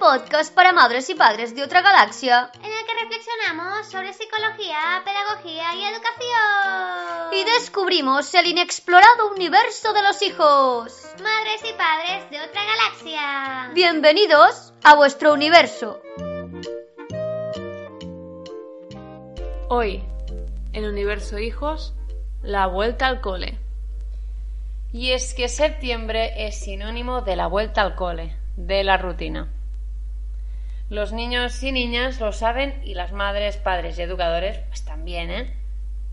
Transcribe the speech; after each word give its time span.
Podcast 0.00 0.54
para 0.54 0.72
madres 0.72 1.10
y 1.10 1.14
padres 1.14 1.54
de 1.54 1.62
otra 1.62 1.82
galaxia, 1.82 2.50
en 2.54 2.72
el 2.72 2.86
que 2.86 3.02
reflexionamos 3.02 3.86
sobre 3.86 4.14
psicología, 4.14 5.02
pedagogía 5.04 5.74
y 5.74 5.84
educación. 5.84 7.34
Y 7.34 7.44
descubrimos 7.44 8.34
el 8.34 8.46
inexplorado 8.46 9.30
universo 9.30 9.92
de 9.92 10.02
los 10.02 10.22
hijos. 10.22 11.06
Madres 11.22 11.60
y 11.68 11.74
padres 11.74 12.30
de 12.30 12.40
otra 12.40 12.62
galaxia. 12.64 13.70
Bienvenidos 13.74 14.72
a 14.84 14.94
vuestro 14.94 15.34
universo. 15.34 16.00
Hoy, 19.68 20.02
en 20.72 20.86
Universo 20.86 21.38
Hijos, 21.38 21.92
la 22.42 22.66
vuelta 22.66 23.06
al 23.06 23.20
cole. 23.20 23.58
Y 24.94 25.12
es 25.12 25.34
que 25.34 25.48
septiembre 25.48 26.46
es 26.46 26.58
sinónimo 26.58 27.20
de 27.20 27.36
la 27.36 27.48
vuelta 27.48 27.82
al 27.82 27.94
cole, 27.96 28.34
de 28.56 28.82
la 28.82 28.96
rutina. 28.96 29.59
Los 30.90 31.12
niños 31.12 31.62
y 31.62 31.70
niñas 31.70 32.18
lo 32.18 32.32
saben 32.32 32.80
y 32.82 32.94
las 32.94 33.12
madres, 33.12 33.56
padres 33.56 33.96
y 33.96 34.02
educadores 34.02 34.58
pues 34.66 34.84
también, 34.84 35.30
¿eh? 35.30 35.56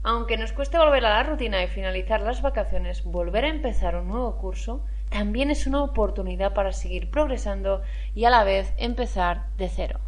Aunque 0.03 0.37
nos 0.37 0.51
cueste 0.51 0.77
volver 0.77 1.03
a 1.03 1.09
la 1.09 1.23
rutina 1.23 1.63
y 1.63 1.67
finalizar 1.67 2.21
las 2.21 2.43
vacaciones, 2.43 3.03
volver 3.03 3.45
a 3.45 3.49
empezar 3.49 3.95
un 3.95 4.07
nuevo 4.07 4.37
curso 4.37 4.85
también 5.09 5.49
es 5.49 5.65
una 5.65 5.81
oportunidad 5.81 6.53
para 6.53 6.73
seguir 6.73 7.09
progresando 7.09 7.81
y 8.13 8.25
a 8.25 8.29
la 8.29 8.43
vez 8.43 8.71
empezar 8.77 9.47
de 9.57 9.67
cero. 9.67 9.99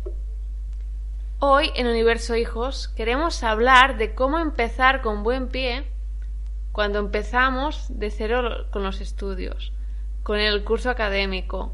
Hoy 1.40 1.72
en 1.74 1.88
Universo 1.88 2.36
Hijos 2.36 2.90
queremos 2.90 3.42
hablar 3.42 3.98
de 3.98 4.14
cómo 4.14 4.38
empezar 4.38 5.02
con 5.02 5.24
buen 5.24 5.48
pie 5.48 5.88
cuando 6.72 7.00
empezamos 7.00 7.88
de 7.90 8.12
cero 8.12 8.68
con 8.70 8.84
los 8.84 9.02
estudios, 9.02 9.74
con 10.22 10.38
el 10.38 10.64
curso 10.64 10.92
académico 10.92 11.74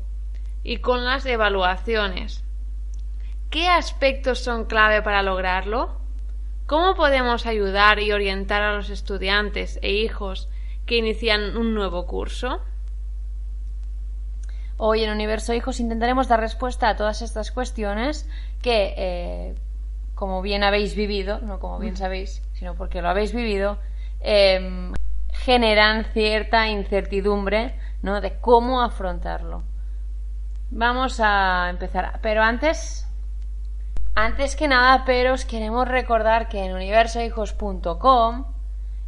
y 0.63 0.77
con 0.77 1.03
las 1.03 1.25
evaluaciones. 1.25 2.44
¿Qué 3.49 3.67
aspectos 3.67 4.39
son 4.39 4.65
clave 4.65 5.01
para 5.01 5.23
lograrlo? 5.23 5.97
¿Cómo 6.65 6.95
podemos 6.95 7.45
ayudar 7.45 7.99
y 7.99 8.11
orientar 8.11 8.61
a 8.61 8.75
los 8.75 8.89
estudiantes 8.89 9.79
e 9.81 9.91
hijos 9.91 10.49
que 10.85 10.97
inician 10.97 11.55
un 11.57 11.73
nuevo 11.73 12.05
curso? 12.05 12.59
Hoy 14.77 15.03
en 15.03 15.11
Universo 15.11 15.53
Hijos 15.53 15.79
intentaremos 15.79 16.27
dar 16.27 16.39
respuesta 16.39 16.89
a 16.89 16.95
todas 16.95 17.21
estas 17.21 17.51
cuestiones 17.51 18.27
que, 18.61 18.93
eh, 18.97 19.55
como 20.15 20.41
bien 20.41 20.63
habéis 20.63 20.95
vivido, 20.95 21.39
no 21.39 21.59
como 21.59 21.79
bien 21.79 21.95
sabéis, 21.95 22.41
sino 22.53 22.75
porque 22.75 23.01
lo 23.01 23.09
habéis 23.09 23.33
vivido, 23.33 23.77
eh, 24.19 24.91
generan 25.31 26.05
cierta 26.05 26.67
incertidumbre 26.67 27.75
¿no? 28.01 28.21
de 28.21 28.39
cómo 28.39 28.81
afrontarlo. 28.81 29.63
Vamos 30.71 31.19
a 31.23 31.69
empezar, 31.69 32.19
pero 32.21 32.41
antes, 32.41 33.07
antes 34.15 34.55
que 34.55 34.67
nada, 34.67 35.03
pero 35.05 35.33
os 35.33 35.45
queremos 35.45 35.87
recordar 35.87 36.47
que 36.47 36.63
en 36.63 36.73
universohijos.com 36.73 38.45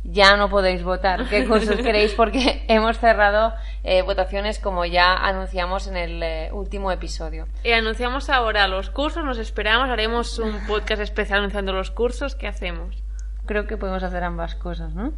ya 0.03 0.37
no 0.37 0.49
podéis 0.49 0.83
votar 0.83 1.27
qué 1.29 1.45
cursos 1.47 1.77
queréis 1.77 2.13
porque 2.13 2.65
hemos 2.67 2.97
cerrado 2.97 3.53
eh, 3.83 4.01
votaciones 4.01 4.59
como 4.59 4.85
ya 4.85 5.13
anunciamos 5.13 5.87
en 5.87 5.97
el 5.97 6.23
eh, 6.23 6.49
último 6.51 6.91
episodio. 6.91 7.47
Y 7.63 7.71
anunciamos 7.71 8.29
ahora 8.29 8.67
los 8.67 8.89
cursos, 8.89 9.23
nos 9.23 9.37
esperamos, 9.37 9.89
haremos 9.89 10.39
un 10.39 10.65
podcast 10.65 11.01
especial 11.01 11.39
anunciando 11.39 11.73
los 11.73 11.91
cursos, 11.91 12.35
¿qué 12.35 12.47
hacemos? 12.47 13.03
Creo 13.45 13.67
que 13.67 13.77
podemos 13.77 14.03
hacer 14.03 14.23
ambas 14.23 14.55
cosas, 14.55 14.93
¿no? 14.93 15.13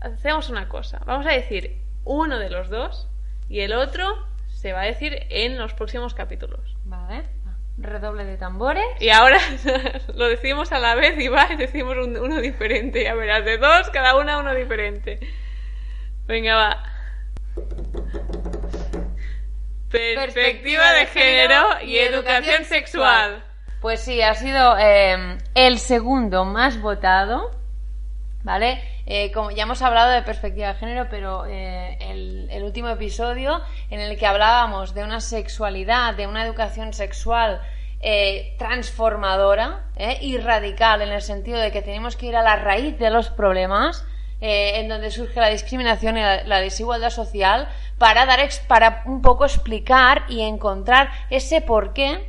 Hacemos 0.00 0.50
una 0.50 0.68
cosa, 0.68 1.00
vamos 1.06 1.26
a 1.26 1.30
decir 1.30 1.80
uno 2.04 2.38
de 2.38 2.50
los 2.50 2.68
dos 2.68 3.08
y 3.48 3.60
el 3.60 3.72
otro 3.74 4.26
se 4.48 4.72
va 4.72 4.82
a 4.82 4.84
decir 4.84 5.26
en 5.30 5.58
los 5.58 5.74
próximos 5.74 6.14
capítulos. 6.14 6.76
Vale. 6.84 7.41
Redoble 7.78 8.24
de 8.24 8.36
tambores. 8.36 8.84
Y 9.00 9.08
ahora 9.10 9.38
lo 10.14 10.26
decimos 10.28 10.72
a 10.72 10.78
la 10.78 10.94
vez 10.94 11.18
y 11.18 11.28
va 11.28 11.48
y 11.52 11.56
decimos 11.56 11.96
un- 11.96 12.18
uno 12.18 12.40
diferente. 12.40 13.02
Ya 13.04 13.14
verás, 13.14 13.44
de 13.44 13.58
dos, 13.58 13.90
cada 13.90 14.16
una 14.16 14.38
uno 14.38 14.54
diferente. 14.54 15.18
Venga, 16.26 16.54
va. 16.56 16.84
Perspectiva 19.90 20.92
de 20.92 21.06
género 21.06 21.62
y 21.84 21.98
educación 21.98 22.64
sexual. 22.64 23.44
Pues 23.80 24.00
sí, 24.00 24.22
ha 24.22 24.34
sido 24.34 24.76
eh, 24.78 25.36
el 25.54 25.78
segundo 25.78 26.44
más 26.44 26.80
votado, 26.80 27.50
¿vale? 28.42 28.80
Eh, 29.06 29.32
como 29.32 29.50
ya 29.50 29.64
hemos 29.64 29.82
hablado 29.82 30.12
de 30.12 30.22
perspectiva 30.22 30.68
de 30.68 30.74
género, 30.78 31.08
pero 31.10 31.44
eh, 31.46 31.98
el, 32.00 32.41
el 32.52 32.64
último 32.64 32.88
episodio 32.88 33.60
en 33.90 34.00
el 34.00 34.16
que 34.18 34.26
hablábamos 34.26 34.94
de 34.94 35.02
una 35.04 35.20
sexualidad, 35.20 36.14
de 36.14 36.26
una 36.26 36.44
educación 36.44 36.92
sexual 36.92 37.60
eh, 38.00 38.54
transformadora 38.58 39.84
eh, 39.96 40.18
y 40.20 40.36
radical, 40.38 41.02
en 41.02 41.10
el 41.10 41.22
sentido 41.22 41.58
de 41.58 41.70
que 41.72 41.82
tenemos 41.82 42.16
que 42.16 42.26
ir 42.26 42.36
a 42.36 42.42
la 42.42 42.56
raíz 42.56 42.98
de 42.98 43.10
los 43.10 43.28
problemas, 43.30 44.04
eh, 44.40 44.80
en 44.80 44.88
donde 44.88 45.10
surge 45.10 45.38
la 45.40 45.48
discriminación 45.48 46.16
y 46.18 46.20
la, 46.20 46.44
la 46.44 46.60
desigualdad 46.60 47.10
social, 47.10 47.68
para 47.98 48.26
dar 48.26 48.40
ex- 48.40 48.58
para 48.60 49.02
un 49.06 49.22
poco 49.22 49.44
explicar 49.44 50.24
y 50.28 50.42
encontrar 50.42 51.10
ese 51.30 51.60
porqué 51.60 52.28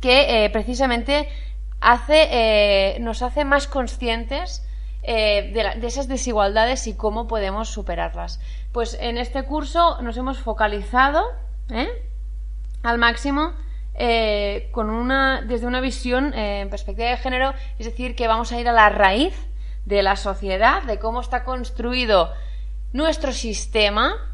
que 0.00 0.50
precisamente 0.52 1.28
hace, 1.80 2.96
nos 3.00 3.22
hace 3.22 3.44
más 3.44 3.68
conscientes 3.68 4.66
eh, 5.04 5.50
de, 5.52 5.86
esas 5.86 6.06
desigualdades 6.06 6.86
y 6.86 6.94
cómo 6.94 7.26
podemos 7.26 7.68
superarlas. 7.68 8.40
Pues 8.70 8.96
en 9.00 9.18
este 9.18 9.42
curso 9.42 10.00
nos 10.00 10.16
hemos 10.16 10.38
focalizado 10.38 11.24
¿eh? 11.70 11.88
al 12.84 12.98
máximo 12.98 13.52
eh, 13.94 14.68
con 14.70 14.90
una, 14.90 15.42
desde 15.42 15.66
una 15.66 15.80
visión 15.80 16.32
en 16.34 16.70
perspectiva 16.70 17.10
de 17.10 17.16
género, 17.16 17.52
es 17.80 17.86
decir, 17.86 18.14
que 18.14 18.28
vamos 18.28 18.52
a 18.52 18.60
ir 18.60 18.68
a 18.68 18.72
la 18.72 18.90
raíz 18.90 19.34
de 19.86 20.04
la 20.04 20.14
sociedad, 20.14 20.84
de 20.84 21.00
cómo 21.00 21.20
está 21.20 21.42
construido 21.42 22.32
nuestro 22.92 23.32
sistema 23.32 24.28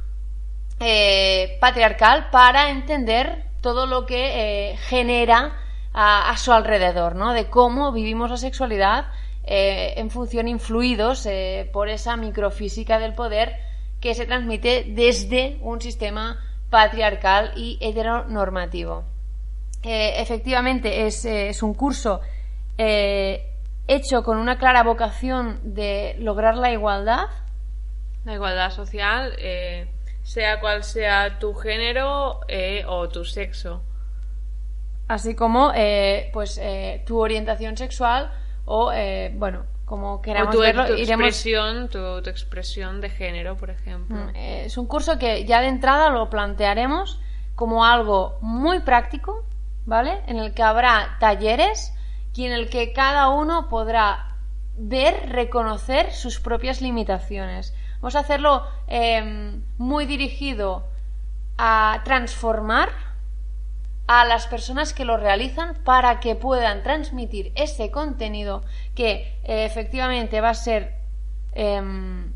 patriarcal 1.61 2.29
para 2.31 2.71
entender 2.71 3.47
todo 3.63 3.87
lo 3.87 4.05
que 4.05 4.77
genera 4.83 5.59
a, 5.95 6.31
a 6.31 6.37
su 6.37 6.53
alrededor, 6.53 7.17
¿no? 7.17 7.33
De 7.33 7.49
cómo 7.49 7.91
vivimos 7.91 8.31
la 8.31 8.37
sexualidad 8.37 9.07
eh, 9.51 9.95
en 9.97 10.11
función 10.11 10.47
influidos 10.47 11.25
eh, 11.25 11.71
por 11.73 11.89
esa 11.89 12.19
microfísica 12.19 12.99
del 12.99 13.15
poder 13.15 13.57
que 13.99 14.15
se 14.15 14.27
transmite 14.27 14.85
desde 14.89 15.57
un 15.63 15.81
sistema 15.81 16.39
patriarcal 16.69 17.53
y 17.57 17.79
heteronormativo. 17.81 19.05
Eh, 19.83 20.21
efectivamente 20.21 21.07
es, 21.07 21.25
es 21.25 21.63
un 21.63 21.73
curso 21.73 22.21
hecho 22.77 24.23
con 24.23 24.37
una 24.37 24.59
clara 24.59 24.83
vocación 24.83 25.61
de 25.63 26.17
lograr 26.19 26.55
la 26.55 26.71
igualdad 26.71 27.29
La 28.27 28.35
igualdad 28.35 28.71
social, 28.71 29.33
sea 30.23 30.61
cual 30.61 30.85
sea 30.85 31.39
tu 31.39 31.55
género 31.55 32.41
o 32.87 33.09
tu 33.09 33.25
sexo. 33.25 33.83
así 35.09 35.35
como 35.35 35.73
pues 36.35 36.61
tu 37.07 37.19
orientación 37.19 37.79
sexual 37.79 38.31
o 38.69 38.93
eh, 38.93 39.33
bueno 39.35 39.65
como 39.87 40.15
O 40.15 40.23
queramos 40.23 40.55
tu, 40.55 40.61
verlo 40.61 40.87
tu 40.87 40.93
iremos 40.93 41.27
expresión, 41.27 41.89
tu, 41.89 42.23
tu 42.23 42.29
expresión 42.29 43.01
de 43.01 43.09
género, 43.09 43.57
por 43.57 43.71
ejemplo. 43.71 44.17
Mm, 44.17 44.37
eh, 44.37 44.65
es 44.67 44.77
un 44.77 44.87
curso 44.87 45.19
que 45.19 45.47
ya 45.47 45.63
de 45.63 45.69
entrada 45.69 46.11
lo 46.11 46.29
plantearemos 46.29 47.19
como 47.55 47.87
algo 47.87 48.39
muy 48.43 48.81
práctico 48.81 49.45
vale 49.87 50.21
en 50.27 50.37
el 50.37 50.53
que 50.53 50.63
habrá 50.63 51.17
talleres 51.19 51.95
y 52.35 52.45
en 52.45 52.53
el 52.53 52.69
que 52.69 52.93
cada 52.93 53.31
uno 53.31 53.69
podrá 53.69 54.37
ver 54.77 55.31
reconocer 55.31 56.13
sus 56.13 56.39
propias 56.39 56.81
limitaciones 56.81 57.75
vamos 58.01 58.15
a 58.15 58.21
hacerlo 58.21 58.65
eh, 58.87 59.59
muy 59.79 60.07
dirigido 60.07 60.85
a 61.57 62.03
transformar 62.05 62.91
a 64.09 64.25
las 64.25 64.47
personas 64.47 64.95
que 64.95 65.05
lo 65.05 65.19
realizan 65.19 65.75
para 65.85 66.19
que 66.19 66.35
puedan 66.35 66.83
transmitir 66.83 67.53
ese 67.55 67.91
contenido 67.91 68.65
que 68.95 69.37
eh, 69.45 69.67
efectivamente 69.67 70.41
va 70.41 70.49
a 70.49 70.55
ser 70.55 70.95
em, 71.53 72.33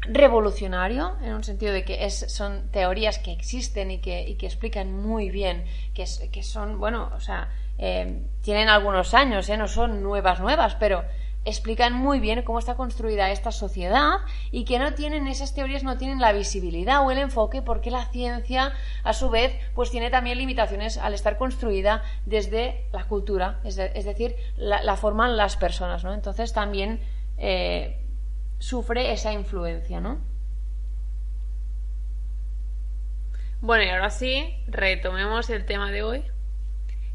revolucionario 0.00 1.16
en 1.22 1.34
un 1.34 1.44
sentido 1.44 1.74
de 1.74 1.84
que 1.84 2.06
es, 2.06 2.32
son 2.32 2.70
teorías 2.70 3.18
que 3.18 3.30
existen 3.30 3.90
y 3.90 3.98
que, 3.98 4.26
y 4.26 4.36
que 4.36 4.46
explican 4.46 4.90
muy 4.90 5.30
bien 5.30 5.64
que, 5.94 6.06
que 6.32 6.42
son 6.42 6.80
bueno 6.80 7.12
o 7.14 7.20
sea 7.20 7.50
eh, 7.76 8.22
tienen 8.40 8.70
algunos 8.70 9.12
años 9.12 9.50
¿eh? 9.50 9.58
no 9.58 9.68
son 9.68 10.02
nuevas 10.02 10.40
nuevas 10.40 10.76
pero 10.76 11.04
explican 11.44 11.92
muy 11.92 12.20
bien 12.20 12.42
cómo 12.42 12.58
está 12.58 12.74
construida 12.74 13.30
esta 13.30 13.50
sociedad 13.50 14.18
y 14.50 14.64
que 14.64 14.78
no 14.78 14.94
tienen 14.94 15.26
esas 15.26 15.54
teorías 15.54 15.82
no 15.82 15.98
tienen 15.98 16.20
la 16.20 16.32
visibilidad 16.32 17.04
o 17.04 17.10
el 17.10 17.18
enfoque 17.18 17.62
porque 17.62 17.90
la 17.90 18.06
ciencia 18.06 18.72
a 19.02 19.12
su 19.12 19.28
vez 19.30 19.52
pues 19.74 19.90
tiene 19.90 20.10
también 20.10 20.38
limitaciones 20.38 20.98
al 20.98 21.14
estar 21.14 21.38
construida 21.38 22.02
desde 22.26 22.86
la 22.92 23.04
cultura 23.04 23.60
es, 23.64 23.78
es 23.78 24.04
decir 24.04 24.36
la, 24.56 24.82
la 24.82 24.96
forman 24.96 25.36
las 25.36 25.56
personas 25.56 26.04
no 26.04 26.14
entonces 26.14 26.52
también 26.52 27.00
eh, 27.38 27.98
sufre 28.62 29.12
esa 29.12 29.32
influencia, 29.32 30.00
¿no? 30.00 30.20
Bueno, 33.60 33.84
y 33.84 33.88
ahora 33.88 34.10
sí, 34.10 34.56
retomemos 34.68 35.50
el 35.50 35.64
tema 35.66 35.90
de 35.90 36.04
hoy, 36.04 36.24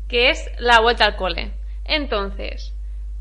que 0.09 0.29
es 0.29 0.49
la 0.59 0.81
vuelta 0.81 1.05
al 1.05 1.15
cole. 1.15 1.53
Entonces, 1.85 2.73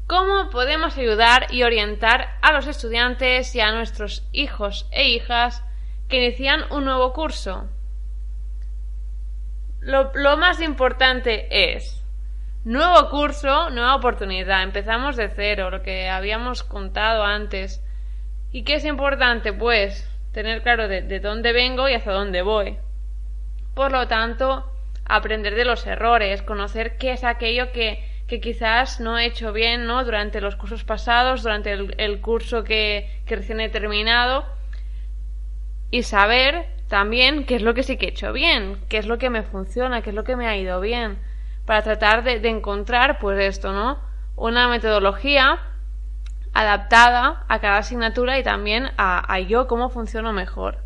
¿cómo 0.06 0.50
podemos 0.50 0.96
ayudar 0.96 1.46
y 1.50 1.62
orientar 1.62 2.36
a 2.42 2.52
los 2.52 2.66
estudiantes 2.66 3.54
y 3.54 3.60
a 3.60 3.72
nuestros 3.72 4.26
hijos 4.32 4.88
e 4.92 5.08
hijas 5.08 5.64
que 6.08 6.16
inician 6.16 6.64
un 6.70 6.84
nuevo 6.84 7.12
curso? 7.12 7.68
Lo, 9.80 10.36
más 10.36 10.60
importante 10.60 11.74
es 11.74 12.02
nuevo 12.64 13.08
curso, 13.08 13.70
nueva 13.70 13.94
oportunidad. 13.94 14.64
Empezamos 14.64 15.16
de 15.16 15.28
cero, 15.28 15.70
lo 15.70 15.82
que 15.82 16.08
habíamos 16.08 16.64
contado 16.64 17.22
antes. 17.22 17.82
¿Y 18.50 18.64
qué 18.64 18.74
es 18.74 18.84
importante? 18.84 19.52
Pues 19.52 20.10
tener 20.32 20.62
claro 20.62 20.88
de, 20.88 21.02
de 21.02 21.20
dónde 21.20 21.52
vengo 21.52 21.88
y 21.88 21.94
hacia 21.94 22.12
dónde 22.12 22.42
voy. 22.42 22.78
Por 23.74 23.92
lo 23.92 24.08
tanto, 24.08 24.72
aprender 25.04 25.54
de 25.54 25.64
los 25.64 25.86
errores, 25.86 26.42
conocer 26.42 26.96
qué 26.98 27.12
es 27.12 27.22
aquello 27.22 27.70
que, 27.70 28.15
que 28.26 28.40
quizás 28.40 29.00
no 29.00 29.18
he 29.18 29.26
hecho 29.26 29.52
bien 29.52 29.86
¿no? 29.86 30.04
durante 30.04 30.40
los 30.40 30.56
cursos 30.56 30.84
pasados, 30.84 31.42
durante 31.42 31.72
el, 31.72 32.20
curso 32.20 32.64
que, 32.64 33.22
que 33.24 33.36
recién 33.36 33.60
he 33.60 33.68
terminado, 33.68 34.44
y 35.90 36.02
saber 36.02 36.66
también 36.88 37.44
qué 37.44 37.56
es 37.56 37.62
lo 37.62 37.74
que 37.74 37.82
sí 37.82 37.96
que 37.96 38.06
he 38.06 38.10
hecho 38.10 38.32
bien, 38.32 38.78
qué 38.88 38.98
es 38.98 39.06
lo 39.06 39.18
que 39.18 39.30
me 39.30 39.42
funciona, 39.42 40.02
qué 40.02 40.10
es 40.10 40.16
lo 40.16 40.24
que 40.24 40.36
me 40.36 40.48
ha 40.48 40.56
ido 40.56 40.80
bien, 40.80 41.18
para 41.64 41.82
tratar 41.82 42.24
de, 42.24 42.40
de 42.40 42.48
encontrar, 42.48 43.18
pues 43.18 43.38
esto, 43.40 43.72
¿no? 43.72 43.98
Una 44.34 44.68
metodología 44.68 45.60
adaptada 46.52 47.44
a 47.48 47.60
cada 47.60 47.78
asignatura 47.78 48.38
y 48.38 48.42
también 48.42 48.90
a, 48.96 49.32
a 49.32 49.40
yo 49.40 49.66
cómo 49.66 49.88
funciono 49.88 50.32
mejor. 50.32 50.78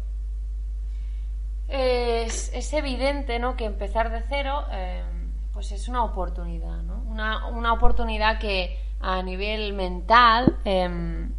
Es, 1.69 2.53
es 2.53 2.73
evidente, 2.73 3.39
¿no? 3.39 3.57
Que 3.57 3.65
empezar 3.65 4.11
de 4.11 4.23
cero, 4.29 4.65
eh, 4.73 5.03
pues 5.61 5.73
es 5.73 5.89
una 5.89 6.05
oportunidad, 6.05 6.81
¿no? 6.85 7.03
Una, 7.07 7.49
una 7.49 7.75
oportunidad 7.75 8.39
que 8.39 8.79
a 8.99 9.23
nivel 9.23 9.75
mental 9.75 10.57
em, 10.65 11.35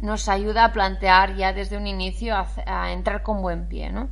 nos 0.00 0.28
ayuda 0.28 0.64
a 0.64 0.72
plantear 0.72 1.36
ya 1.36 1.52
desde 1.52 1.76
un 1.76 1.86
inicio 1.86 2.34
a, 2.34 2.90
entrar 2.90 3.22
con 3.22 3.40
buen 3.40 3.68
pie, 3.68 3.92
¿no? 3.92 4.08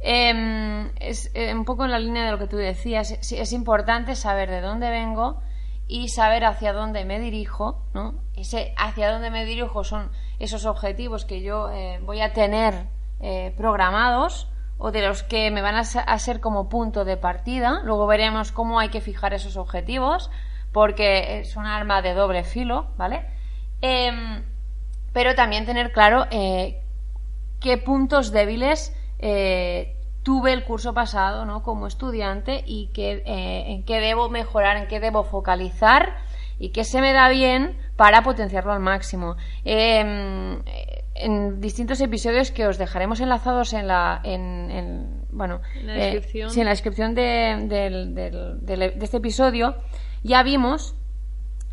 Em, 0.00 0.90
es 0.98 1.30
eh, 1.34 1.54
un 1.54 1.64
poco 1.64 1.84
en 1.84 1.92
la 1.92 2.00
línea 2.00 2.24
de 2.24 2.32
lo 2.32 2.38
que 2.40 2.48
tú 2.48 2.56
decías, 2.56 3.12
es, 3.12 3.30
es 3.30 3.52
importante 3.52 4.16
saber 4.16 4.50
de 4.50 4.60
dónde 4.60 4.90
vengo 4.90 5.40
y 5.86 6.08
saber 6.08 6.44
hacia 6.44 6.72
dónde 6.72 7.04
me 7.04 7.20
dirijo, 7.20 7.80
¿no? 7.94 8.16
Ese 8.34 8.74
hacia 8.76 9.12
dónde 9.12 9.30
me 9.30 9.44
dirijo 9.44 9.84
son 9.84 10.10
esos 10.40 10.66
objetivos 10.66 11.24
que 11.24 11.42
yo 11.42 11.70
eh, 11.70 12.00
voy 12.04 12.22
a 12.22 12.32
tener 12.32 12.88
eh, 13.20 13.54
programados 13.56 14.48
o 14.78 14.90
de 14.90 15.02
los 15.02 15.22
que 15.22 15.50
me 15.50 15.62
van 15.62 15.76
a, 15.76 15.80
a 15.80 16.18
ser 16.18 16.40
como 16.40 16.68
punto 16.68 17.04
de 17.04 17.16
partida. 17.16 17.80
Luego 17.84 18.06
veremos 18.06 18.52
cómo 18.52 18.78
hay 18.78 18.88
que 18.88 19.00
fijar 19.00 19.34
esos 19.34 19.56
objetivos, 19.56 20.30
porque 20.72 21.40
es 21.40 21.56
un 21.56 21.66
arma 21.66 22.02
de 22.02 22.14
doble 22.14 22.42
filo, 22.44 22.88
¿vale? 22.96 23.24
Em, 23.80 24.42
pero 25.12 25.34
también 25.34 25.66
tener 25.66 25.92
claro 25.92 26.26
eh, 26.30 26.82
qué 27.60 27.78
puntos 27.78 28.32
débiles 28.32 28.96
eh, 29.18 29.96
tuve 30.22 30.52
el 30.52 30.64
curso 30.64 30.92
pasado 30.94 31.44
¿no? 31.44 31.62
como 31.62 31.86
estudiante 31.86 32.64
y 32.66 32.88
qué, 32.92 33.22
eh, 33.24 33.64
en 33.68 33.84
qué 33.84 34.00
debo 34.00 34.28
mejorar, 34.28 34.76
en 34.76 34.88
qué 34.88 35.00
debo 35.00 35.22
focalizar 35.22 36.16
y 36.58 36.70
qué 36.70 36.84
se 36.84 37.00
me 37.00 37.12
da 37.12 37.28
bien 37.28 37.78
para 37.96 38.22
potenciarlo 38.22 38.72
al 38.72 38.80
máximo. 38.80 39.36
Eh, 41.14 41.24
en 41.26 41.60
distintos 41.60 42.00
episodios 42.00 42.50
que 42.50 42.66
os 42.66 42.78
dejaremos 42.78 43.20
enlazados 43.20 43.72
en 43.72 43.86
la 43.86 44.20
en, 44.24 44.70
en- 44.70 45.24
bueno 45.30 45.60
En 45.80 45.86
la 45.86 45.94
eh, 45.96 45.98
descripción. 46.12 46.50
sí, 46.50 46.60
en 46.60 46.66
la 46.66 46.70
descripción 46.72 47.14
de, 47.14 47.66
del- 47.68 48.14
del- 48.14 48.58
del- 48.66 48.98
de 48.98 49.04
este 49.04 49.18
episodio 49.18 49.76
ya 50.22 50.42
vimos 50.42 50.94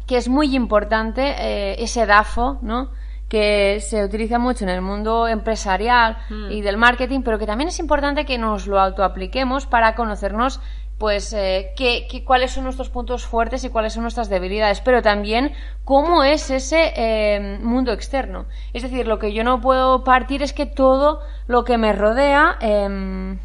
que 0.08 0.18
es 0.18 0.28
muy 0.30 0.56
importante 0.56 1.36
eh, 1.40 1.76
ese 1.84 2.06
DAFO, 2.06 2.60
¿no? 2.62 2.92
que 3.30 3.80
se 3.80 4.04
utiliza 4.04 4.40
mucho 4.40 4.66
en 4.66 4.70
el 4.70 4.82
mundo 4.82 5.26
empresarial 5.26 6.18
Mm. 6.30 6.52
y 6.52 6.62
del 6.62 6.76
marketing, 6.76 7.22
pero 7.24 7.40
que 7.40 7.46
también 7.46 7.70
es 7.70 7.80
importante 7.80 8.26
que 8.26 8.38
nos 8.38 8.68
lo 8.68 8.78
autoapliquemos 8.78 9.68
para 9.68 9.96
conocernos 9.96 10.60
pues 11.02 11.34
eh, 11.34 11.74
qué- 11.76 12.24
cuáles 12.24 12.52
son 12.52 12.64
nuestros 12.66 12.92
puntos 12.92 13.26
fuertes 13.26 13.64
y 13.64 13.70
cuáles 13.70 13.94
son 13.94 14.04
nuestras 14.04 14.30
debilidades, 14.30 14.82
pero 14.82 15.02
también 15.02 15.52
cómo 15.84 16.24
es 16.24 16.52
ese 16.52 16.94
eh, 16.96 17.58
mundo 17.60 17.92
externo. 17.92 18.46
Es 18.72 18.84
decir, 18.84 19.08
lo 19.08 19.18
que 19.18 19.34
yo 19.34 19.44
no 19.44 19.60
puedo 19.62 20.04
partir 20.04 20.44
es 20.44 20.54
que 20.54 20.68
todo 20.68 21.22
lo 21.48 21.64
que 21.64 21.80
me 21.80 21.92
rodea 21.92 22.56
em, 22.62 23.40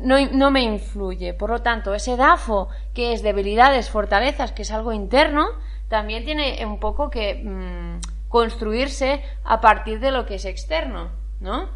no, 0.00 0.16
no 0.32 0.50
me 0.50 0.60
influye. 0.60 1.32
Por 1.32 1.48
lo 1.48 1.62
tanto, 1.62 1.94
ese 1.94 2.18
DAFO, 2.18 2.68
que 2.92 3.14
es 3.14 3.22
debilidades, 3.22 3.88
fortalezas, 3.88 4.52
que 4.52 4.60
es 4.60 4.70
algo 4.70 4.92
interno, 4.92 5.46
también 5.88 6.26
tiene 6.26 6.62
un 6.66 6.78
poco 6.78 7.08
que 7.08 7.36
mm, 7.42 8.00
construirse 8.28 9.22
a 9.44 9.62
partir 9.62 9.98
de 9.98 10.10
lo 10.10 10.26
que 10.26 10.34
es 10.34 10.44
externo, 10.44 11.08
¿no? 11.40 11.70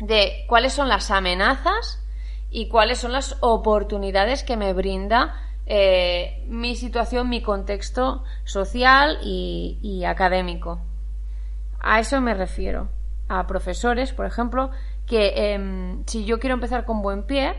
De 0.00 0.44
cuáles 0.48 0.74
son 0.74 0.90
las 0.90 1.10
amenazas 1.10 2.01
y 2.52 2.68
cuáles 2.68 2.98
son 2.98 3.12
las 3.12 3.36
oportunidades 3.40 4.44
que 4.44 4.56
me 4.56 4.74
brinda 4.74 5.34
eh, 5.64 6.44
mi 6.48 6.76
situación, 6.76 7.28
mi 7.28 7.42
contexto 7.42 8.24
social 8.44 9.18
y, 9.22 9.78
y 9.82 10.04
académico. 10.04 10.80
A 11.80 11.98
eso 11.98 12.20
me 12.20 12.34
refiero. 12.34 12.88
A 13.28 13.46
profesores, 13.46 14.12
por 14.12 14.26
ejemplo, 14.26 14.70
que 15.06 15.54
em, 15.54 16.04
si 16.06 16.24
yo 16.26 16.38
quiero 16.38 16.54
empezar 16.54 16.84
con 16.84 17.00
buen 17.00 17.24
pie, 17.24 17.54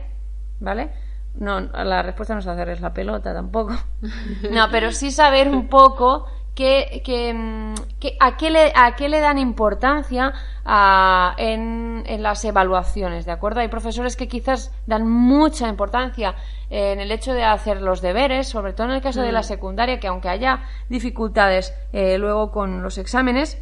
¿vale? 0.60 0.92
No, 1.34 1.60
la 1.60 2.04
respuesta 2.04 2.36
no 2.36 2.42
es 2.42 2.48
hacerles 2.48 2.80
la 2.80 2.94
pelota 2.94 3.34
tampoco. 3.34 3.74
No, 4.52 4.68
pero 4.70 4.92
sí 4.92 5.10
saber 5.10 5.50
un 5.50 5.68
poco 5.68 6.28
que, 6.56 7.02
que, 7.04 7.34
mm, 7.34 7.74
que- 8.00 8.16
a, 8.20 8.38
qué 8.38 8.50
le, 8.52 8.72
a 8.76 8.96
qué 8.96 9.10
le 9.10 9.20
dan 9.20 9.38
importancia 9.40 10.34
a- 10.66 11.34
en, 11.38 12.04
en 12.06 12.22
las 12.24 12.46
evaluaciones, 12.46 13.26
¿de 13.26 13.32
acuerdo? 13.32 13.62
Hay 13.62 13.70
profesores 13.70 14.16
que 14.16 14.28
quizás 14.28 14.72
dan 14.86 15.08
mucha 15.10 15.68
importancia 15.68 16.36
en 16.70 17.00
el 17.00 17.12
hecho 17.12 17.34
de 17.34 17.44
hacer 17.44 17.82
los 17.82 18.02
deberes, 18.02 18.48
sobre 18.48 18.74
todo 18.74 18.88
en 18.88 18.94
el 18.94 19.02
caso 19.02 19.22
de 19.22 19.32
la 19.32 19.44
secundaria, 19.44 20.00
que 20.00 20.08
aunque 20.08 20.30
haya 20.30 20.62
dificultades 20.90 21.74
eh, 21.92 22.18
luego 22.18 22.52
con 22.52 22.82
los 22.84 22.98
exámenes, 22.98 23.62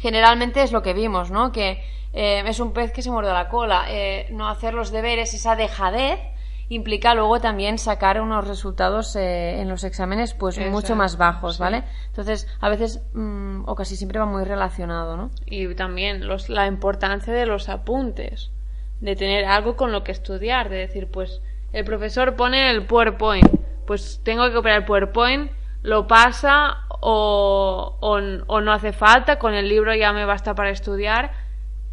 generalmente 0.00 0.62
es 0.62 0.72
lo 0.72 0.82
que 0.82 0.94
vimos, 0.94 1.30
¿no? 1.30 1.52
Que 1.52 1.82
eh, 2.12 2.42
es 2.46 2.60
un 2.60 2.72
pez 2.72 2.92
que 2.92 3.02
se 3.02 3.10
muerde 3.10 3.32
la 3.32 3.48
cola. 3.48 3.84
Eh, 3.88 4.28
no 4.32 4.48
hacer 4.48 4.74
los 4.74 4.90
deberes, 4.90 5.32
esa 5.34 5.56
dejadez, 5.56 6.18
implica 6.74 7.14
luego 7.14 7.38
también 7.40 7.76
sacar 7.76 8.20
unos 8.20 8.48
resultados 8.48 9.14
eh, 9.14 9.60
en 9.60 9.68
los 9.68 9.84
exámenes 9.84 10.32
pues 10.32 10.56
Exacto, 10.56 10.72
mucho 10.72 10.96
más 10.96 11.18
bajos, 11.18 11.56
sí. 11.56 11.62
¿vale? 11.62 11.84
Entonces, 12.06 12.48
a 12.60 12.68
veces, 12.70 13.04
mm, 13.12 13.64
o 13.66 13.74
casi 13.74 13.96
siempre 13.96 14.18
va 14.18 14.26
muy 14.26 14.44
relacionado, 14.44 15.16
¿no? 15.16 15.30
Y 15.44 15.74
también 15.74 16.26
los, 16.26 16.48
la 16.48 16.66
importancia 16.66 17.32
de 17.32 17.44
los 17.44 17.68
apuntes, 17.68 18.50
de 19.00 19.16
tener 19.16 19.44
algo 19.44 19.76
con 19.76 19.92
lo 19.92 20.02
que 20.02 20.12
estudiar, 20.12 20.70
de 20.70 20.78
decir, 20.78 21.10
pues 21.10 21.42
el 21.72 21.84
profesor 21.84 22.36
pone 22.36 22.70
el 22.70 22.86
PowerPoint, 22.86 23.46
pues 23.86 24.20
tengo 24.24 24.46
que 24.46 24.54
copiar 24.54 24.78
el 24.78 24.84
PowerPoint, 24.84 25.50
lo 25.82 26.06
pasa 26.06 26.86
o, 26.88 27.98
o, 28.00 28.18
o 28.46 28.60
no 28.60 28.72
hace 28.72 28.92
falta, 28.92 29.38
con 29.38 29.52
el 29.52 29.68
libro 29.68 29.94
ya 29.94 30.12
me 30.12 30.24
basta 30.24 30.54
para 30.54 30.70
estudiar. 30.70 31.32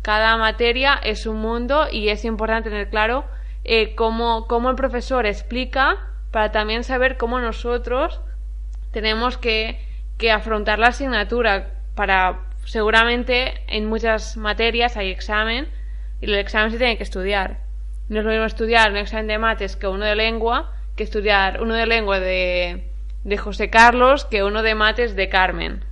Cada 0.02 0.38
materia 0.38 0.94
es 1.04 1.26
un 1.26 1.38
mundo 1.38 1.88
y 1.92 2.08
es 2.08 2.24
importante 2.24 2.70
tener 2.70 2.90
claro 2.90 3.26
eh, 3.72 3.94
cómo, 3.94 4.48
cómo 4.48 4.72
el 4.72 4.76
profesor 4.76 5.28
explica 5.28 5.98
para 6.32 6.52
también 6.52 6.84
saber 6.84 7.18
cómo 7.18 7.40
nosotros 7.40 8.20
tenemos 8.90 9.38
que, 9.38 9.80
que 10.18 10.32
afrontar 10.32 10.80
la 10.80 10.88
asignatura 10.88 11.70
para 11.94 12.48
seguramente 12.66 13.62
en 13.68 13.86
muchas 13.86 14.38
materias 14.38 14.98
hay 14.98 15.12
examen 15.12 15.68
y 16.20 16.26
el 16.26 16.34
examen 16.40 16.72
se 16.72 16.80
tiene 16.80 16.98
que 16.98 17.04
estudiar. 17.04 17.60
No 18.08 18.18
es 18.18 18.26
lo 18.26 18.32
mismo 18.32 18.46
estudiar 18.46 18.90
un 18.90 18.98
examen 18.98 19.28
de 19.28 19.38
mates 19.38 19.76
que 19.76 19.88
uno 19.88 20.06
de 20.06 20.16
lengua 20.16 20.74
que 20.96 21.04
estudiar 21.04 21.62
uno 21.62 21.76
de 21.76 21.86
lengua 21.86 22.20
de, 22.20 22.90
de 23.24 23.38
José 23.38 23.70
Carlos 23.70 24.26
que 24.26 24.42
uno 24.42 24.64
de 24.64 24.74
mates 24.74 25.16
de 25.16 25.30
Carmen. 25.30 25.86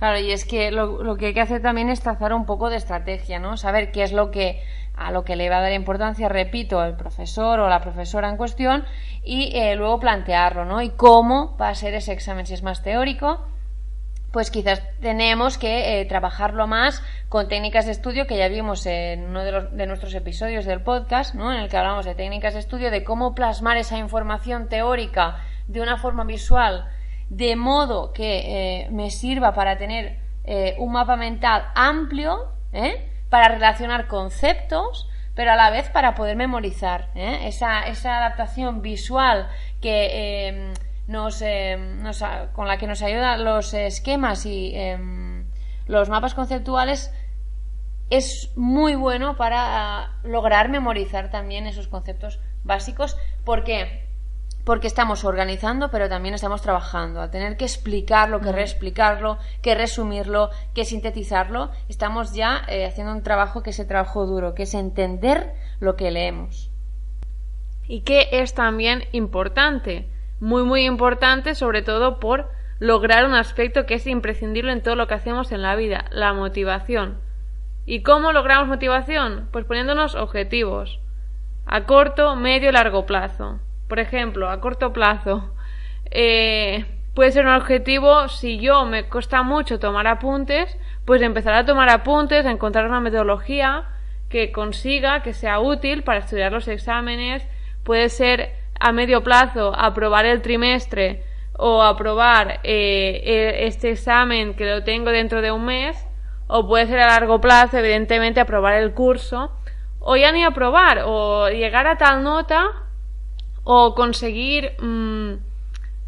Claro, 0.00 0.18
y 0.18 0.32
es 0.32 0.44
que 0.44 0.72
lo, 0.72 1.04
lo, 1.04 1.16
que 1.16 1.26
hay 1.26 1.34
que 1.34 1.42
hacer 1.42 1.62
también 1.62 1.90
es 1.90 2.00
trazar 2.00 2.32
un 2.32 2.44
poco 2.44 2.70
de 2.70 2.76
estrategia, 2.76 3.38
¿no? 3.38 3.56
Saber 3.56 3.92
qué 3.92 4.02
es 4.02 4.12
lo 4.12 4.32
que 4.32 4.60
a 5.00 5.10
lo 5.10 5.24
que 5.24 5.34
le 5.34 5.48
va 5.48 5.58
a 5.58 5.62
dar 5.62 5.72
importancia, 5.72 6.28
repito, 6.28 6.84
el 6.84 6.94
profesor 6.94 7.58
o 7.60 7.68
la 7.68 7.80
profesora 7.80 8.28
en 8.28 8.36
cuestión 8.36 8.84
y 9.24 9.50
eh, 9.56 9.74
luego 9.74 9.98
plantearlo, 9.98 10.66
¿no? 10.66 10.82
Y 10.82 10.90
cómo 10.90 11.56
va 11.56 11.70
a 11.70 11.74
ser 11.74 11.94
ese 11.94 12.12
examen, 12.12 12.44
si 12.44 12.52
es 12.52 12.62
más 12.62 12.82
teórico, 12.82 13.46
pues 14.30 14.50
quizás 14.50 14.82
tenemos 15.00 15.56
que 15.56 16.00
eh, 16.00 16.04
trabajarlo 16.04 16.66
más 16.66 17.02
con 17.30 17.48
técnicas 17.48 17.86
de 17.86 17.92
estudio 17.92 18.26
que 18.26 18.36
ya 18.36 18.48
vimos 18.48 18.84
en 18.84 19.24
uno 19.24 19.42
de, 19.42 19.52
los, 19.52 19.74
de, 19.74 19.86
nuestros 19.86 20.14
episodios 20.14 20.66
del 20.66 20.82
podcast, 20.82 21.34
¿no? 21.34 21.50
en 21.50 21.60
el 21.60 21.70
que 21.70 21.78
hablamos 21.78 22.04
de 22.04 22.14
técnicas 22.14 22.52
de 22.52 22.60
estudio, 22.60 22.90
de 22.90 23.02
cómo 23.02 23.34
plasmar 23.34 23.78
esa 23.78 23.96
información 23.96 24.68
teórica 24.68 25.38
de 25.66 25.80
una 25.80 25.96
forma 25.96 26.24
visual, 26.24 26.84
de 27.30 27.56
modo 27.56 28.12
que 28.12 28.82
eh, 28.82 28.88
me 28.90 29.10
sirva 29.10 29.54
para 29.54 29.78
tener 29.78 30.20
un 30.78 30.90
mapa 30.90 31.14
mental 31.14 31.68
amplio, 31.76 32.48
¿eh? 32.72 33.10
Para 33.30 33.48
relacionar 33.48 34.06
conceptos, 34.08 35.08
pero 35.34 35.52
a 35.52 35.56
la 35.56 35.70
vez 35.70 35.88
para 35.88 36.14
poder 36.14 36.36
memorizar. 36.36 37.08
Esa, 37.14 37.86
esa, 37.86 38.18
adaptación 38.18 38.82
visual 38.82 39.48
que 39.80 40.74
nos, 41.06 41.42
nos, 41.42 42.24
con 42.52 42.68
la 42.68 42.76
que 42.76 42.86
nos 42.86 43.00
ayudan 43.02 43.44
los 43.44 43.72
esquemas 43.72 44.44
y 44.44 44.74
los 45.86 46.08
mapas 46.08 46.34
conceptuales 46.34 47.12
es 48.10 48.50
muy 48.56 48.96
bueno 48.96 49.36
para 49.36 50.18
lograr 50.24 50.68
memorizar 50.68 51.30
también 51.30 51.66
esos 51.66 51.86
conceptos 51.86 52.40
básicos 52.64 53.16
porque 53.44 54.09
porque 54.70 54.86
estamos 54.86 55.24
organizando, 55.24 55.90
pero 55.90 56.08
también 56.08 56.32
estamos 56.32 56.62
trabajando. 56.62 57.20
A 57.20 57.32
tener 57.32 57.56
que 57.56 57.64
explicarlo, 57.64 58.40
que 58.40 58.52
reexplicarlo, 58.52 59.36
que 59.62 59.74
resumirlo, 59.74 60.50
que 60.76 60.84
sintetizarlo, 60.84 61.72
estamos 61.88 62.34
ya 62.34 62.62
eh, 62.68 62.86
haciendo 62.86 63.12
un 63.12 63.24
trabajo 63.24 63.64
que 63.64 63.70
es 63.70 63.80
el 63.80 63.88
trabajo 63.88 64.26
duro, 64.26 64.54
que 64.54 64.62
es 64.62 64.74
entender 64.74 65.54
lo 65.80 65.96
que 65.96 66.12
leemos. 66.12 66.70
Y 67.88 68.02
que 68.02 68.28
es 68.30 68.54
también 68.54 69.02
importante, 69.10 70.08
muy 70.38 70.62
muy 70.62 70.84
importante, 70.84 71.56
sobre 71.56 71.82
todo 71.82 72.20
por 72.20 72.52
lograr 72.78 73.24
un 73.24 73.34
aspecto 73.34 73.86
que 73.86 73.94
es 73.94 74.06
imprescindible 74.06 74.70
en 74.70 74.84
todo 74.84 74.94
lo 74.94 75.08
que 75.08 75.14
hacemos 75.14 75.50
en 75.50 75.62
la 75.62 75.74
vida, 75.74 76.04
la 76.12 76.32
motivación. 76.32 77.18
¿Y 77.86 78.04
cómo 78.04 78.32
logramos 78.32 78.68
motivación? 78.68 79.48
Pues 79.50 79.64
poniéndonos 79.64 80.14
objetivos 80.14 81.00
a 81.66 81.86
corto, 81.86 82.36
medio 82.36 82.68
y 82.68 82.72
largo 82.72 83.04
plazo. 83.04 83.58
Por 83.90 83.98
ejemplo, 83.98 84.48
a 84.48 84.60
corto 84.60 84.92
plazo, 84.92 85.52
eh, 86.12 86.84
puede 87.12 87.32
ser 87.32 87.44
un 87.44 87.54
objetivo, 87.54 88.28
si 88.28 88.60
yo 88.60 88.84
me 88.84 89.08
cuesta 89.08 89.42
mucho 89.42 89.80
tomar 89.80 90.06
apuntes, 90.06 90.78
pues 91.04 91.20
empezar 91.22 91.54
a 91.54 91.64
tomar 91.64 91.90
apuntes, 91.90 92.46
a 92.46 92.52
encontrar 92.52 92.86
una 92.86 93.00
metodología 93.00 93.88
que 94.28 94.52
consiga, 94.52 95.24
que 95.24 95.32
sea 95.34 95.58
útil 95.58 96.04
para 96.04 96.20
estudiar 96.20 96.52
los 96.52 96.68
exámenes. 96.68 97.44
Puede 97.82 98.10
ser 98.10 98.52
a 98.78 98.92
medio 98.92 99.24
plazo 99.24 99.74
aprobar 99.76 100.24
el 100.24 100.40
trimestre 100.40 101.24
o 101.58 101.82
aprobar 101.82 102.60
eh, 102.62 103.22
e, 103.24 103.66
este 103.66 103.90
examen 103.90 104.54
que 104.54 104.66
lo 104.66 104.84
tengo 104.84 105.10
dentro 105.10 105.42
de 105.42 105.50
un 105.50 105.64
mes, 105.64 106.06
o 106.46 106.64
puede 106.68 106.86
ser 106.86 107.00
a 107.00 107.08
largo 107.08 107.40
plazo, 107.40 107.78
evidentemente, 107.78 108.38
aprobar 108.38 108.74
el 108.74 108.92
curso, 108.92 109.50
o 109.98 110.16
ya 110.16 110.30
ni 110.30 110.44
aprobar, 110.44 111.02
o 111.06 111.48
llegar 111.48 111.88
a 111.88 111.98
tal 111.98 112.22
nota 112.22 112.86
o 113.64 113.94
conseguir 113.94 114.72
mm, 114.80 115.34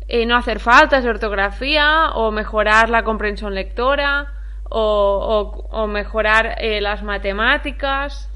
eh, 0.09 0.26
no 0.26 0.37
hacer 0.37 0.61
faltas 0.61 1.04
de 1.04 1.11
ortografía 1.11 2.11
o 2.14 2.30
mejorar 2.30 2.90
la 2.90 3.02
comprensión 3.02 3.54
lectora 3.54 4.32
o, 4.68 5.68
o, 5.71 5.87
mejorar 5.87 6.56
eh, 6.59 6.80
las 6.80 7.02
matemáticas. 7.02 8.30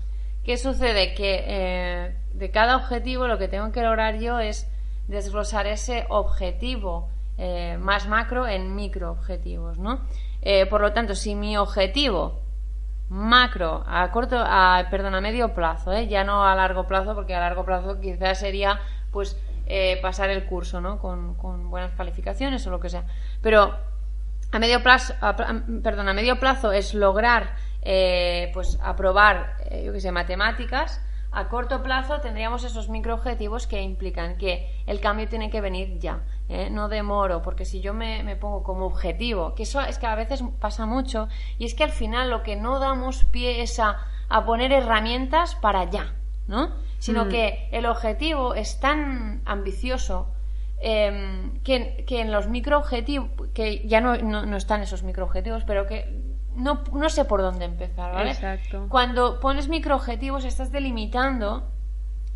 ¿Qué 0.45 0.59
sucede? 0.59 1.15
Que 1.15 1.45
eh, 1.47 2.17
de 2.35 2.51
cada 2.51 2.77
objetivo 2.77 3.27
lo 3.27 3.39
que 3.39 3.49
tengo 3.49 3.73
que 3.73 3.83
lograr 3.83 4.19
yo 4.19 4.39
es 4.39 4.71
desglosar 5.09 5.67
ese 5.67 6.07
objetivo 6.09 7.09
más 7.81 8.09
macro 8.09 8.49
en 8.49 8.75
micro 8.75 9.11
objetivos, 9.11 9.77
¿no? 9.77 10.01
por 10.71 10.81
lo 10.81 10.95
tanto, 10.95 11.15
si 11.15 11.35
mi 11.35 11.59
objetivo 11.59 12.41
macro 13.09 13.85
a 13.87 14.11
corto, 14.11 14.37
a, 14.39 14.87
perdón, 14.91 15.15
a 15.15 15.21
medio 15.21 15.55
plazo, 15.55 15.93
ya 16.01 16.25
no 16.25 16.45
a 16.45 16.55
largo 16.55 16.87
plazo, 16.87 17.15
porque 17.15 17.35
a 17.35 17.41
largo 17.41 17.65
plazo 17.65 18.01
quizás 18.01 18.39
sería 18.39 18.81
pues 19.17 19.35
eh, 19.65 19.99
pasar 20.03 20.29
el 20.29 20.45
curso, 20.45 20.83
¿no? 20.83 20.99
Con, 20.99 21.71
buenas 21.71 21.93
calificaciones 21.93 22.67
o 22.67 22.71
lo 22.71 22.81
que 22.81 22.91
sea. 22.91 23.07
Pero 23.41 23.75
a 24.53 24.59
medio 24.59 24.83
plazo, 24.83 25.15
perdón, 25.83 26.11
a 26.11 26.13
medio 26.13 26.39
plazo 26.39 26.71
es 26.71 26.93
lograr 26.93 27.57
eh, 27.81 28.51
pues 28.53 28.79
aprobar, 28.83 29.57
eh, 29.71 29.85
yo 29.87 29.95
que 29.95 30.01
sé, 30.01 30.13
matemáticas. 30.13 31.01
A 31.33 31.49
corto 31.49 31.83
plazo 31.83 32.21
tendríamos 32.21 32.63
esos 32.63 32.91
microobjetivos 32.91 33.67
que 33.67 33.81
implican 33.81 34.37
que 34.37 34.85
el 34.87 35.01
cambio 35.01 35.27
tiene 35.29 35.49
que 35.49 35.63
venir 35.63 35.99
ya, 35.99 36.21
no 36.71 36.91
demoro, 36.91 37.41
porque 37.41 37.65
si 37.65 37.81
yo 37.81 37.95
me, 37.95 38.23
me, 38.23 38.37
pongo 38.37 38.63
como 38.63 38.85
objetivo, 38.85 39.55
que 39.55 39.63
eso 39.63 39.81
es 39.81 39.97
que 39.99 40.07
a 40.07 40.15
veces 40.15 40.45
pasa 40.61 40.85
mucho, 40.85 41.29
y 41.59 41.65
es 41.65 41.75
que 41.75 41.85
al 41.85 41.91
final 41.91 42.29
lo 42.29 42.43
que 42.43 42.57
no 42.57 42.81
damos 42.81 43.25
pie 43.25 43.63
es 43.63 43.81
a, 43.81 43.97
a 44.29 44.45
poner 44.45 44.73
herramientas 44.73 45.55
para 45.55 45.85
ya, 45.85 46.15
¿no? 46.49 46.71
sino 46.99 47.27
mm. 47.27 47.29
que 47.29 47.69
el 47.73 47.87
objetivo 47.87 48.55
es 48.55 48.81
tan 48.81 49.43
ambicioso 49.45 50.33
em, 50.81 51.61
que, 51.63 52.05
en 52.09 52.33
los 52.33 52.49
microobjetivos, 52.49 53.31
que 53.55 53.87
ya 53.87 54.01
no, 54.01 54.17
no, 54.17 54.57
están 54.57 54.83
esos 54.83 55.03
microobjetivos, 55.03 55.65
pero 55.65 55.87
que 55.87 56.23
no, 56.55 56.83
no, 56.93 57.09
sé 57.09 57.25
por 57.25 57.43
dónde 57.43 57.65
empezar, 57.65 58.15
¿vale? 58.15 58.31
Exacto. 58.31 58.87
Cuando 58.89 59.41
pones 59.41 59.69
microobjetivos 59.69 60.45
estás 60.45 60.73
delimitando 60.73 61.71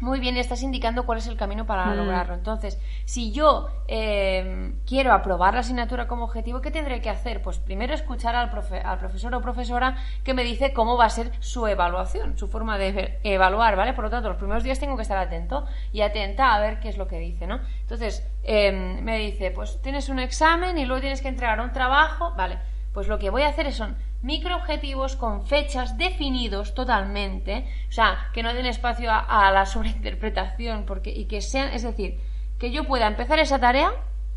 muy 0.01 0.19
bien, 0.19 0.39
estás 0.39 0.63
indicando 0.63 1.05
cuál 1.05 1.19
es 1.19 1.27
el 1.27 1.37
camino 1.37 1.67
para 1.67 1.87
mm. 1.87 1.97
lograrlo. 1.97 2.35
Entonces, 2.35 2.81
si 3.05 3.33
yo 3.33 3.69
eh, 3.87 4.73
quiero 4.87 5.13
aprobar 5.13 5.55
la 5.55 5.61
asignatura 5.61 6.09
como 6.09 6.25
objetivo, 6.25 6.61
¿qué 6.63 6.71
tendré 6.71 7.01
que 7.03 7.11
hacer? 7.11 7.43
Pues 7.43 7.59
primero 7.59 7.93
escuchar 7.95 8.35
al, 8.35 8.51
al, 8.85 8.99
profesor 8.99 9.35
o 9.35 9.41
profesora 9.43 9.97
que 10.25 10.33
me 10.33 10.43
dice 10.43 10.73
cómo 10.73 10.97
va 10.97 11.05
a 11.05 11.11
ser 11.11 11.31
su 11.41 11.67
evaluación, 11.67 12.39
su 12.39 12.49
forma 12.49 12.79
de 12.79 13.19
evaluar, 13.25 13.77
¿vale? 13.77 13.93
Por 13.93 14.05
lo 14.05 14.11
tanto, 14.11 14.29
los 14.29 14.39
primeros 14.39 14.65
días 14.65 14.81
tengo 14.81 14.97
que 14.97 15.03
estar 15.03 15.19
atento 15.19 15.67
y 15.93 16.01
atenta 16.01 16.55
a 16.55 16.61
ver 16.61 16.81
qué 16.81 16.89
es 16.89 16.97
lo 16.97 17.07
que 17.07 17.19
dice, 17.19 17.47
¿no? 17.47 17.61
Entonces, 17.83 18.27
em, 18.43 19.03
me 19.03 19.19
dice, 19.19 19.51
pues 19.51 19.83
tienes 19.83 20.09
un 20.09 20.19
examen 20.19 20.79
y 20.79 20.87
luego 20.87 21.01
tienes 21.01 21.21
que 21.21 21.29
entregar 21.29 21.61
un 21.61 21.73
trabajo, 21.73 22.33
¿vale? 22.37 22.59
Pues 22.95 23.07
lo 23.07 23.19
que 23.19 23.31
voy 23.31 23.43
a 23.43 23.49
hacer 23.49 23.67
es 23.67 23.77
son 23.77 23.97
microobjetivos 24.23 25.17
con 25.17 25.47
fechas 25.47 25.97
definidos 25.97 26.75
totalmente, 26.75 27.67
o 27.89 27.93
sea, 27.93 28.29
que 28.33 28.43
no 28.43 28.53
den 28.53 28.67
espacio 28.67 29.11
a, 29.11 29.51
la 29.51 29.67
sobreinterpretación, 29.67 30.85
porque, 30.85 31.11
y 31.11 31.25
que 31.25 31.41
sean, 31.41 31.73
es 31.73 31.83
decir, 31.83 32.21
que 32.59 32.71
yo 32.71 32.85
pueda 32.85 33.07
empezar 33.07 33.39
esa 33.39 33.59
tarea 33.59 33.93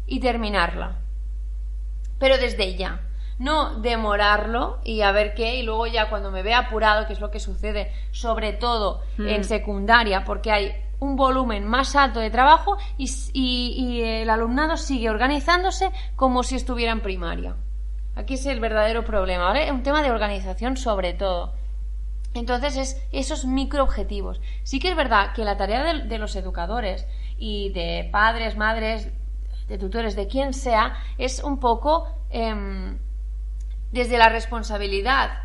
y 0.08 0.20
terminarla, 0.20 1.00
pero 2.18 2.38
desde 2.38 2.76
ya, 2.76 3.02
no 3.40 3.80
demorarlo 3.82 4.80
y 4.84 5.02
a 5.02 5.12
ver 5.12 5.34
qué, 5.34 5.56
y 5.56 5.64
luego 5.64 5.88
ya 5.88 6.10
cuando 6.10 6.32
me 6.32 6.44
vea 6.44 6.60
apurado, 6.60 7.08
que 7.08 7.14
es 7.14 7.20
lo 7.20 7.32
que 7.32 7.40
sucede 7.40 7.92
sobre 8.12 8.54
todo 8.54 9.02
en 9.18 9.42
mm. 9.42 9.44
secundaria, 9.44 10.24
porque 10.24 10.52
hay 10.52 10.72
un 11.00 11.18
volumen 11.18 11.66
más 11.66 11.96
alto 11.98 12.22
de 12.22 12.30
trabajo 12.30 12.78
y, 12.98 13.10
y 13.34 14.02
el 14.02 14.30
alumnado 14.30 14.78
sigue 14.78 15.10
organizándose 15.10 15.92
como 16.16 16.44
si 16.44 16.56
estuviera 16.56 16.94
en 16.94 17.02
primaria. 17.02 17.56
Aquí 18.16 18.36
es 18.36 18.46
el 18.46 18.60
verdadero 18.60 19.04
problema, 19.04 19.46
¿vale? 19.46 19.72
Un 19.72 19.84
tema 19.84 20.04
de 20.04 20.12
organización 20.12 20.78
sobre 20.78 21.14
todo. 21.14 21.54
Entonces 22.34 22.78
es 22.78 23.02
esos 23.12 23.46
microobjetivos. 23.46 24.42
Sí 24.64 24.80
que 24.80 24.90
es 24.90 24.96
verdad 24.96 25.34
que 25.34 25.44
la 25.44 25.58
tarea 25.58 25.94
de, 25.94 26.18
los 26.18 26.36
educadores 26.36 27.08
y 27.38 27.70
de 27.70 28.10
padres, 28.12 28.58
madres, 28.58 29.10
de 29.68 29.78
tutores, 29.78 30.16
de 30.16 30.28
quien 30.28 30.54
sea, 30.54 30.96
es 31.18 31.44
un 31.44 31.60
poco 31.60 32.08
em, 32.30 32.98
desde 33.92 34.18
la 34.18 34.30
responsabilidad 34.30 35.44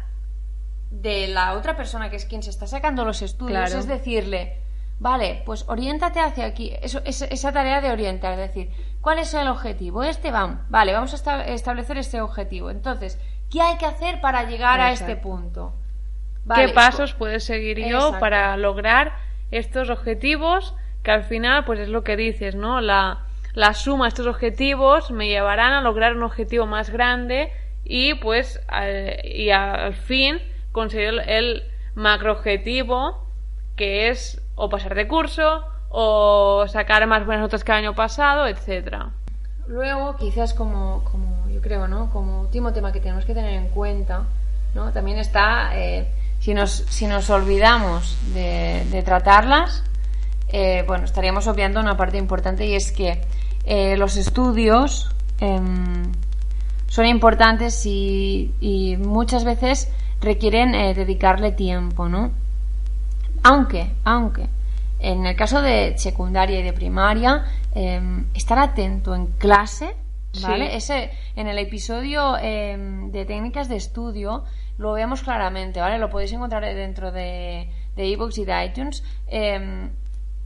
de 0.91 1.29
la 1.29 1.55
otra 1.55 1.77
persona 1.77 2.09
que 2.09 2.17
es 2.17 2.25
quien 2.25 2.43
se 2.43 2.51
está 2.51 2.67
sacando 2.67 3.05
los 3.05 3.21
estudios, 3.21 3.73
es 3.73 3.87
decirle, 3.87 4.63
vale, 4.99 5.43
pues 5.47 5.65
oriéntate 5.69 6.21
hacia 6.21 6.47
aquí, 6.47 6.73
Eso, 6.83 7.01
esa 7.05 7.53
tarea 7.53 7.81
de 7.81 7.91
orientar, 7.91 8.33
es 8.33 8.39
decir, 8.39 8.71
¿Cuál 9.01 9.21
es 9.21 9.33
el 9.35 9.49
objetivo? 9.49 10.03
Este 10.03 10.31
vamos. 10.31 10.59
Vale, 10.69 10.93
vamos 10.93 11.15
a 11.27 11.45
establecer 11.45 11.99
este 11.99 12.21
objetivo. 12.21 12.71
Entonces, 12.71 13.19
¿qué 13.51 13.61
hay 13.63 13.79
que 13.79 13.87
hacer 13.87 14.21
para 14.21 14.45
llegar 14.45 14.81
a 14.81 14.93
este 14.93 15.17
punto? 15.17 15.75
¿Qué 16.55 16.69
pasos 16.69 17.15
puedes 17.15 17.45
seguir 17.45 17.87
yo 17.87 18.19
para 18.19 18.57
lograr 18.57 19.17
estos 19.51 19.91
objetivos? 19.91 20.75
Que 21.03 21.13
al 21.13 21.23
final, 21.25 21.65
pues 21.65 21.79
es 21.81 21.89
lo 21.89 22.03
que 22.03 22.17
dices, 22.17 22.55
¿no? 22.55 22.81
La, 22.81 23.27
la 23.55 23.73
suma 23.75 24.07
de 24.07 24.09
estos 24.09 24.27
objetivos 24.27 25.11
me 25.11 25.29
llevarán 25.29 25.73
a 25.73 25.81
lograr 25.81 26.17
un 26.17 26.23
objetivo 26.23 26.67
más 26.67 26.91
grande 26.91 27.53
y 27.85 28.15
pues 28.15 28.61
al, 28.69 29.25
y 29.25 29.51
al 29.51 29.95
fin 29.95 30.39
conseguir 30.73 31.23
el 31.27 31.63
macro 31.95 32.33
objetivo 32.33 33.27
que 33.77 34.09
es 34.09 34.43
o 34.59 34.69
pasar 34.69 34.95
de 34.95 35.07
curso 35.07 35.65
o 35.89 36.67
sacar 36.69 37.07
más 37.07 37.25
buenas 37.25 37.43
notas 37.43 37.65
que 37.65 37.73
el 37.73 37.79
año 37.79 37.95
pasado, 37.95 38.47
etcétera. 38.47 39.11
Luego, 39.67 40.17
quizás 40.17 40.53
como, 40.53 41.05
como 41.05 41.49
yo 41.49 41.61
creo, 41.61 41.89
¿no? 41.89 42.11
Como 42.11 42.41
último 42.41 42.73
tema 42.73 42.93
que 42.93 43.01
tenemos 43.01 43.25
que 43.25 43.35
tener 43.35 43.55
en 43.55 43.69
cuenta, 43.69 44.25
¿no? 44.75 44.93
También 44.93 45.19
está, 45.19 45.71
eh, 45.79 46.09
si, 46.41 46.55
nos, 46.55 46.71
si 46.71 47.07
nos 47.07 47.31
olvidamos 47.31 48.19
de, 48.35 49.03
tratarlas, 49.05 49.85
eh, 50.49 50.85
bueno, 50.87 51.05
estaríamos 51.05 51.47
obviando 51.47 51.81
una 51.81 51.97
parte 51.97 52.19
importante 52.19 52.67
y 52.67 52.75
es 52.75 52.93
que 52.93 53.21
eh, 53.65 53.97
los 53.97 54.17
estudios 54.17 55.11
em, 55.41 56.11
son 56.89 57.07
importantes 57.07 57.87
y, 57.87 58.55
y 58.61 58.97
muchas 58.97 59.45
veces 59.45 59.93
requieren 60.21 60.73
dedicarle 60.95 61.53
tiempo, 61.53 62.09
¿no? 62.09 62.33
Aunque, 63.43 63.91
aunque, 64.05 64.47
en 65.01 65.27
el 65.27 65.37
caso 65.37 65.63
de 65.63 65.97
secundaria 65.99 66.61
y 66.61 66.63
de 66.63 66.73
primaria, 66.73 67.45
em, 67.75 68.27
estar 68.35 68.59
atento 68.59 69.15
en 69.15 69.27
clase, 69.39 69.95
¿vale? 70.43 70.71
Sí. 70.71 70.77
Ese, 70.77 71.11
en 71.37 71.47
el 71.47 71.59
episodio 71.59 72.37
em, 72.39 73.11
de 73.11 73.25
técnicas 73.25 73.69
de 73.69 73.77
estudio 73.77 74.45
lo 74.79 74.93
vemos 74.93 75.23
claramente, 75.23 75.81
¿vale? 75.81 75.99
Lo 75.99 76.09
podéis 76.11 76.33
encontrar 76.33 76.63
dentro 76.65 77.11
de 77.13 77.69
de 77.97 78.13
ebooks 78.13 78.39
y 78.39 78.45
de 78.45 78.65
iTunes. 78.65 79.03
Em, 79.27 79.91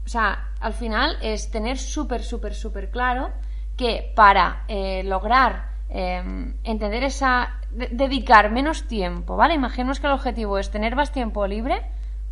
o 0.05 0.07
sea, 0.07 0.49
al 0.59 0.73
final 0.73 1.17
es 1.21 1.51
tener 1.51 1.77
súper, 1.77 2.23
súper, 2.23 2.55
súper 2.55 2.89
claro 2.89 3.29
que 3.77 4.11
para 4.15 4.63
eh, 4.67 5.03
lograr 5.03 5.69
eh, 5.89 6.23
entender 6.63 7.03
esa. 7.03 7.59
de- 7.71 7.89
dedicar 7.91 8.49
menos 8.51 8.87
tiempo, 8.87 9.35
¿vale? 9.35 9.53
Imaginemos 9.53 9.99
que 9.99 10.07
el 10.07 10.13
objetivo 10.13 10.57
es 10.57 10.71
tener 10.71 10.95
más 10.95 11.11
tiempo 11.11 11.45
libre, 11.45 11.81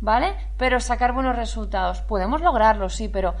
¿vale? 0.02 0.34
Pero 0.58 0.80
sacar 0.80 1.12
buenos 1.14 1.36
resultados. 1.36 2.02
Podemos 2.02 2.42
lograrlo, 2.42 2.90
sí, 2.90 3.08
pero 3.08 3.34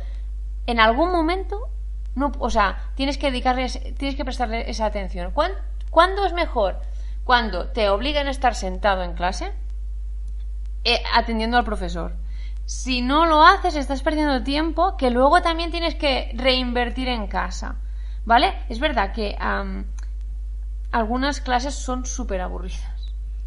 en 0.66 0.80
algún 0.80 1.12
momento. 1.12 1.68
No, 2.14 2.30
o 2.38 2.48
sea, 2.50 2.78
tienes 2.94 3.18
que 3.18 3.30
dedicarles, 3.30 3.80
tienes 3.98 4.16
que 4.16 4.24
prestarle 4.24 4.70
esa 4.70 4.86
atención. 4.86 5.32
¿Cuán- 5.32 5.52
¿Cuándo 5.90 6.24
es 6.24 6.32
mejor? 6.32 6.78
Cuando 7.24 7.68
te 7.68 7.88
obligan 7.88 8.26
a 8.26 8.30
estar 8.30 8.54
sentado 8.54 9.02
en 9.02 9.14
clase, 9.14 9.52
eh, 10.84 11.02
atendiendo 11.14 11.56
al 11.56 11.64
profesor. 11.64 12.14
Si 12.64 13.00
no 13.02 13.26
lo 13.26 13.44
haces, 13.44 13.76
estás 13.76 14.02
perdiendo 14.02 14.42
tiempo 14.42 14.96
que 14.96 15.10
luego 15.10 15.40
también 15.42 15.70
tienes 15.70 15.94
que 15.94 16.30
reinvertir 16.34 17.08
en 17.08 17.26
casa. 17.26 17.76
¿Vale? 18.24 18.54
Es 18.68 18.78
verdad 18.78 19.12
que 19.12 19.36
am, 19.40 19.84
algunas 20.92 21.40
clases 21.40 21.74
son 21.74 22.04
súper 22.06 22.40
aburridas. 22.40 22.91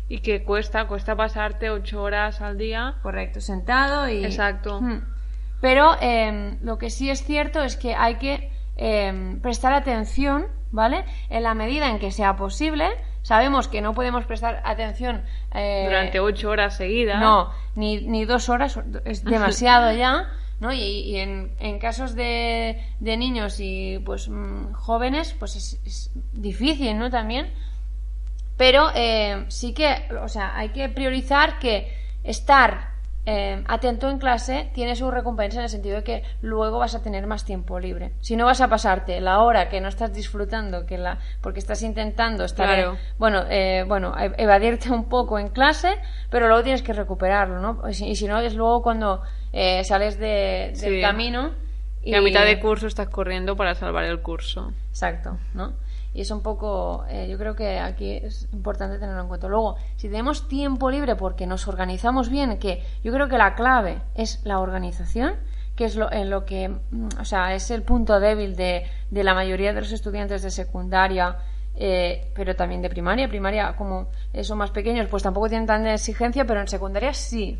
Y 0.07 0.19
que 0.19 0.43
cuesta, 0.43 0.87
cuesta 0.87 1.15
pasarte 1.15 1.69
ocho 1.69 2.01
horas 2.01 2.41
al 2.41 2.57
día. 2.57 2.95
Correcto, 3.01 3.41
sentado 3.41 4.07
y. 4.07 4.23
Exacto. 4.23 4.79
Hmm. 4.81 5.01
Pero 5.61 5.95
em, 5.99 6.59
lo 6.61 6.77
que 6.77 6.89
sí 6.89 7.09
es 7.09 7.23
cierto 7.23 7.63
es 7.63 7.75
que 7.75 7.95
hay 7.95 8.15
que 8.15 8.51
em, 8.77 9.39
prestar 9.39 9.73
atención, 9.73 10.47
¿vale? 10.71 11.05
En 11.29 11.43
la 11.43 11.55
medida 11.55 11.89
en 11.89 11.97
que 11.97 12.11
sea 12.11 12.35
posible. 12.35 12.89
Sabemos 13.23 13.67
que 13.67 13.81
no 13.81 13.95
podemos 13.95 14.25
prestar 14.25 14.61
atención 14.63 15.23
eh, 15.55 15.85
Durante 15.85 16.19
ocho 16.19 16.51
horas 16.51 16.77
seguidas. 16.77 17.19
No, 17.19 17.49
ni, 17.75 18.01
ni 18.01 18.25
dos 18.25 18.49
horas 18.49 18.79
es 19.05 19.23
demasiado 19.25 19.91
ya, 19.91 20.29
¿no? 20.59 20.71
Y, 20.71 20.81
y 20.81 21.17
en, 21.17 21.55
en 21.59 21.79
casos 21.79 22.13
de, 22.13 22.79
de 22.99 23.17
niños 23.17 23.59
y 23.59 23.97
pues 24.05 24.29
mm, 24.29 24.73
jóvenes, 24.73 25.35
pues 25.39 25.55
es, 25.55 25.81
es 25.83 26.11
difícil, 26.33 26.99
¿no? 26.99 27.09
También. 27.09 27.51
Pero 28.57 28.89
eh, 28.95 29.45
sí 29.49 29.73
que, 29.73 30.07
o 30.21 30.27
sea, 30.29 30.55
hay 30.57 30.69
que 30.69 30.87
priorizar 30.89 31.59
que 31.59 31.91
estar 32.23 32.95
eh, 33.27 33.63
atento 33.67 34.07
en 34.11 34.19
clase 34.19 34.69
tiene 34.75 34.95
su 34.95 35.09
recompensa 35.09 35.57
en 35.57 35.63
el 35.63 35.69
sentido 35.69 35.95
de 35.97 36.03
que 36.03 36.23
luego 36.43 36.77
vas 36.77 36.93
a 36.93 37.01
tener 37.01 37.25
más 37.25 37.43
tiempo 37.43 37.79
libre. 37.79 38.11
Si 38.21 38.35
no 38.35 38.45
vas 38.45 38.61
a 38.61 38.67
pasarte 38.67 39.19
la 39.19 39.39
hora 39.39 39.67
que 39.67 39.81
no 39.81 39.87
estás 39.87 40.13
disfrutando, 40.13 40.85
que 40.85 40.99
la, 40.99 41.17
porque 41.41 41.57
estás 41.59 41.81
intentando 41.81 42.43
estar, 42.45 42.67
Claro. 42.67 42.91
en- 42.93 42.99
bueno, 43.17 43.43
eh, 43.49 43.83
bueno, 43.87 44.13
e- 44.17 44.31
evadirte 44.37 44.91
un 44.91 45.09
poco 45.09 45.39
en 45.39 45.49
clase, 45.49 45.95
pero 46.29 46.47
luego 46.47 46.61
tienes 46.63 46.83
que 46.83 46.93
recuperarlo, 46.93 47.59
¿no? 47.59 47.89
Y 47.89 47.93
si, 47.95 48.07
y 48.07 48.15
si 48.15 48.27
no, 48.27 48.39
es 48.39 48.53
luego 48.53 48.83
cuando 48.83 49.21
eh, 49.53 49.83
sales 49.85 50.19
de- 50.19 50.73
del 50.79 50.95
Sí. 50.95 51.01
camino 51.01 51.51
Y 52.03 52.13
a 52.13 52.21
mitad 52.21 52.45
de 52.45 52.59
curso 52.59 52.85
estás 52.85 53.09
corriendo 53.09 53.55
para 53.55 53.73
salvar 53.73 54.03
el 54.03 54.21
curso. 54.21 54.71
Exacto, 54.91 55.39
¿no? 55.55 55.73
Y 56.15 56.21
es 56.21 56.31
un 56.31 56.41
poco, 56.41 57.03
eh, 57.09 57.27
yo 57.29 57.37
creo 57.37 57.55
que 57.55 57.77
aquí 57.77 58.13
es 58.13 58.47
importante 58.53 58.97
tenerlo 58.97 59.21
en 59.21 59.27
cuenta. 59.27 59.49
Luego, 59.49 59.75
si 59.97 60.07
tenemos 60.07 60.47
tiempo 60.47 60.89
libre 60.89 61.17
porque 61.17 61.45
nos 61.45 61.67
organizamos 61.67 62.29
bien, 62.29 62.57
que 62.57 62.81
yo 63.03 63.11
creo 63.11 63.27
que 63.27 63.37
la 63.37 63.53
clave 63.53 64.01
es 64.15 64.39
la 64.45 64.59
organización, 64.59 65.33
que 65.75 65.83
es 65.83 65.97
lo, 65.97 66.09
en 66.09 66.29
lo 66.29 66.45
que, 66.45 66.69
mm, 66.69 67.09
o 67.19 67.25
sea, 67.25 67.53
es 67.53 67.69
el 67.69 67.83
punto 67.83 68.19
débil 68.21 68.55
de, 68.55 68.85
de 69.11 69.23
la 69.25 69.33
mayoría 69.33 69.73
de 69.73 69.81
los 69.81 69.91
estudiantes 69.91 70.41
de 70.41 70.51
secundaria, 70.51 71.35
eh, 71.75 72.31
pero 72.33 72.55
también 72.55 72.81
de 72.81 72.89
primaria. 72.89 73.27
Primaria, 73.27 73.75
como 73.75 74.07
son 74.41 74.57
más 74.57 74.71
pequeños, 74.71 75.09
pues 75.09 75.21
tampoco 75.21 75.49
tienen 75.49 75.67
tanta 75.67 75.93
exigencia, 75.93 76.45
pero 76.45 76.61
en 76.61 76.69
secundaria 76.69 77.13
sí. 77.13 77.59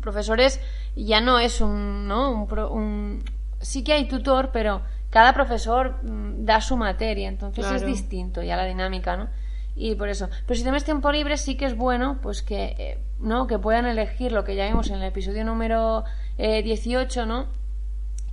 Profesores 0.00 0.60
ya 0.94 1.20
no 1.20 1.38
es 1.40 1.60
un, 1.60 2.06
¿no? 2.06 2.30
un, 2.30 2.58
un- 2.70 3.24
sí 3.60 3.82
que 3.82 3.94
hay 3.94 4.06
tutor, 4.06 4.50
pero 4.52 4.82
cada 5.10 5.32
profesor 5.32 6.02
mm, 6.02 6.44
da 6.44 6.60
su 6.60 6.76
materia, 6.76 7.28
entonces 7.28 7.64
es 7.76 7.82
distinto 7.86 8.42
ya 8.42 8.56
la 8.56 8.64
dinámica, 8.66 9.16
¿no? 9.16 9.28
Y 9.76 9.94
por 9.94 10.08
eso. 10.08 10.28
Pero 10.46 10.56
si 10.56 10.62
tienes 10.64 10.84
tiempo 10.84 11.10
libre, 11.12 11.36
sí 11.36 11.56
que 11.56 11.64
es 11.66 11.76
bueno, 11.76 12.18
pues 12.20 12.42
que, 12.42 12.74
eh, 12.78 12.98
¿no? 13.20 13.46
Que 13.46 13.58
puedan 13.58 13.86
elegir 13.86 14.32
lo 14.32 14.44
que 14.44 14.56
ya 14.56 14.66
vimos 14.66 14.90
en 14.90 14.96
el 14.96 15.04
episodio 15.04 15.44
número 15.44 16.04
eh, 16.36 16.62
18, 16.62 17.26
¿no? 17.26 17.46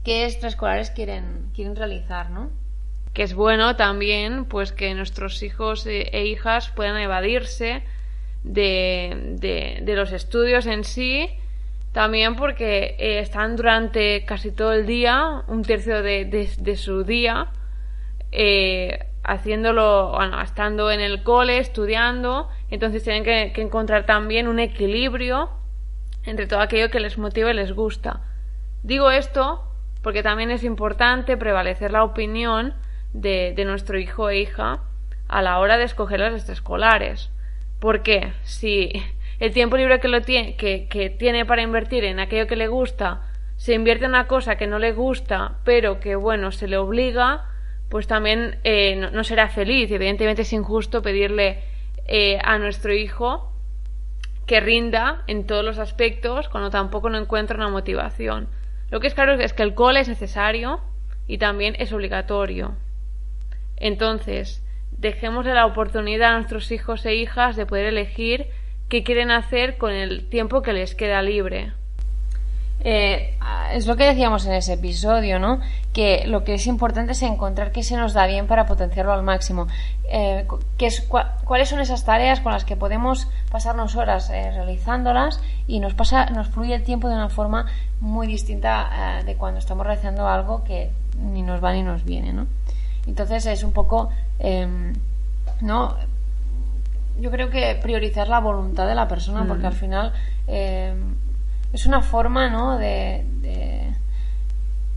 ¿Qué 0.03 0.25
extraescolares 0.25 0.89
quieren, 0.91 1.49
quieren 1.53 1.75
realizar, 1.75 2.29
¿no? 2.29 2.49
que 3.13 3.23
es 3.23 3.33
bueno 3.33 3.77
también 3.77 4.43
pues 4.43 4.73
que 4.73 4.93
nuestros 4.93 5.41
hijos 5.41 5.85
e 5.87 6.09
e 6.11 6.25
hijas 6.25 6.67
puedan 6.75 6.97
evadirse 6.97 7.81
de, 8.43 9.37
de- 9.39 9.79
de 9.83 9.95
los 9.95 10.11
estudios 10.11 10.65
en 10.65 10.83
sí 10.83 11.29
también 11.95 12.35
porque 12.35 12.97
eh, 12.99 13.19
están 13.19 13.55
durante 13.55 14.25
casi 14.25 14.51
todo 14.51 14.73
el 14.73 14.85
día 14.85 15.43
un 15.47 15.63
tercio 15.63 16.03
de, 16.03 16.25
de- 16.25 16.75
su 16.75 17.05
día 17.05 17.47
eh, 18.33 18.99
haciéndolo 19.23 20.11
bueno, 20.13 20.41
estando 20.41 20.91
en 20.91 20.99
el 20.99 21.23
cole 21.23 21.57
estudiando. 21.57 22.49
Entonces 22.69 23.01
tienen 23.05 23.23
que, 23.23 23.53
que 23.53 23.61
encontrar 23.61 24.05
también 24.05 24.49
un 24.49 24.59
equilibrio 24.59 25.49
entre 26.25 26.47
todo 26.47 26.59
aquello 26.59 26.89
que 26.91 26.99
les 26.99 27.17
motiva 27.17 27.51
y 27.51 27.53
les 27.53 27.71
gusta. 27.71 28.19
Digo 28.83 29.09
esto 29.09 29.63
porque 30.03 30.21
también 30.21 30.51
es 30.51 30.65
importante 30.65 31.37
prevalecer 31.37 31.91
la 31.93 32.03
opinión 32.03 32.73
de, 33.13 33.53
de 33.55 33.63
nuestro 33.63 33.97
hijo 33.97 34.29
e 34.29 34.39
hija 34.41 34.81
a 35.29 35.41
la 35.41 35.59
hora 35.59 35.77
de 35.77 35.85
escoger 35.85 36.19
las 36.19 36.33
extraescolares. 36.33 37.31
Porque 37.79 38.33
si 38.43 38.91
el 39.39 39.53
tiempo 39.53 39.77
libre 39.77 39.99
que, 39.99 40.07
lo 40.07 40.21
tiene, 40.21 40.55
que, 40.55 40.87
que 40.87 41.09
tiene 41.09 41.45
para 41.45 41.61
invertir 41.61 42.03
en 42.03 42.19
aquello 42.19 42.47
que 42.47 42.55
le 42.55 42.67
gusta 42.67 43.21
se 43.57 43.73
invierte 43.73 44.05
en 44.05 44.11
una 44.11 44.27
cosa 44.27 44.57
que 44.57 44.67
no 44.67 44.79
le 44.79 44.91
gusta, 44.91 45.57
pero 45.63 45.99
que 45.99 46.15
bueno, 46.15 46.51
se 46.51 46.67
le 46.67 46.77
obliga, 46.77 47.45
pues 47.89 48.07
también 48.07 48.59
eh, 48.63 48.95
no, 48.95 49.23
será 49.23 49.47
feliz. 49.49 49.89
Evidentemente 49.91 50.41
es 50.41 50.53
injusto 50.53 51.01
pedirle 51.01 51.63
eh, 52.05 52.37
a 52.43 52.57
nuestro 52.57 52.93
hijo 52.93 53.51
que 54.45 54.59
rinda 54.59 55.23
en 55.27 55.47
todos 55.47 55.63
los 55.63 55.79
aspectos 55.79 56.49
cuando 56.49 56.69
tampoco 56.69 57.09
no 57.09 57.17
encuentra 57.17 57.57
una 57.57 57.69
motivación. 57.69 58.49
Lo 58.91 58.99
que 58.99 59.07
es 59.07 59.13
claro 59.13 59.33
es 59.33 59.53
que 59.53 59.63
el 59.63 59.73
cole 59.73 60.01
es 60.01 60.07
necesario 60.07 60.81
y 61.27 61.37
también 61.37 61.75
es 61.79 61.91
obligatorio. 61.93 62.75
Entonces, 63.77 64.63
dejémosle 64.91 65.53
la 65.53 65.65
oportunidad 65.65 66.33
a 66.33 66.35
nuestros 66.35 66.71
hijos 66.71 67.05
e 67.05 67.15
hijas 67.15 67.55
de 67.55 67.65
poder 67.65 67.87
elegir 67.87 68.47
qué 68.95 69.03
quieren 69.03 69.29
hacer 69.29 69.77
con 69.77 69.91
el 69.91 70.29
tiempo 70.29 70.61
que 70.61 70.71
les 70.71 70.95
queda 70.95 71.21
libre. 71.21 71.73
Eh, 72.79 73.37
es 73.73 73.87
lo 73.87 73.97
que 73.97 74.05
decíamos 74.05 74.45
en 74.45 74.53
ese 74.53 74.71
episodio, 74.71 75.37
¿no? 75.37 75.59
Que 75.91 76.23
lo 76.27 76.45
que 76.45 76.53
es 76.53 76.65
importante 76.65 77.11
es 77.11 77.21
encontrar 77.21 77.73
qué 77.73 77.83
se 77.83 77.97
nos 77.97 78.13
da 78.13 78.25
bien 78.25 78.47
para 78.47 78.65
potenciarlo 78.65 79.11
al 79.11 79.21
máximo. 79.21 79.67
Eh, 80.09 80.47
¿Cuáles 81.43 81.67
son 81.67 81.81
esas 81.81 82.05
tareas 82.05 82.39
con 82.39 82.53
las 82.53 82.63
que 82.63 82.77
podemos 82.77 83.27
pasarnos 83.51 83.97
horas 83.97 84.29
eh, 84.29 84.51
realizándolas 84.51 85.41
y 85.67 85.81
nos 85.81 85.93
pasa, 85.93 86.27
nos 86.27 86.47
fluye 86.47 86.73
el 86.73 86.83
tiempo 86.85 87.09
de 87.09 87.15
una 87.15 87.27
forma 87.27 87.65
muy 87.99 88.27
distinta 88.27 89.23
de 89.25 89.35
cuando 89.35 89.59
estamos 89.59 89.85
realizando 89.85 90.25
algo 90.25 90.63
que 90.63 90.89
ni 91.19 91.41
nos 91.41 91.61
va 91.61 91.73
ni 91.73 91.83
nos 91.83 92.05
viene, 92.05 92.31
¿no? 92.31 92.47
Entonces 93.07 93.45
es 93.45 93.61
un 93.63 93.73
poco, 93.73 94.09
em, 94.39 94.93
¿no? 95.59 95.97
Yo 97.19 97.31
creo 97.31 97.49
que 97.49 97.77
priorizar 97.81 98.27
la 98.27 98.39
voluntad 98.39 98.87
de 98.87 98.95
la 98.95 99.07
persona 99.07 99.45
porque 99.47 99.67
al 99.67 99.73
final 99.73 100.13
em, 100.47 101.15
es 101.73 101.85
una 101.85 102.01
forma, 102.01 102.49
¿no? 102.49 102.77
De, 102.77 103.25
de, 103.41 103.89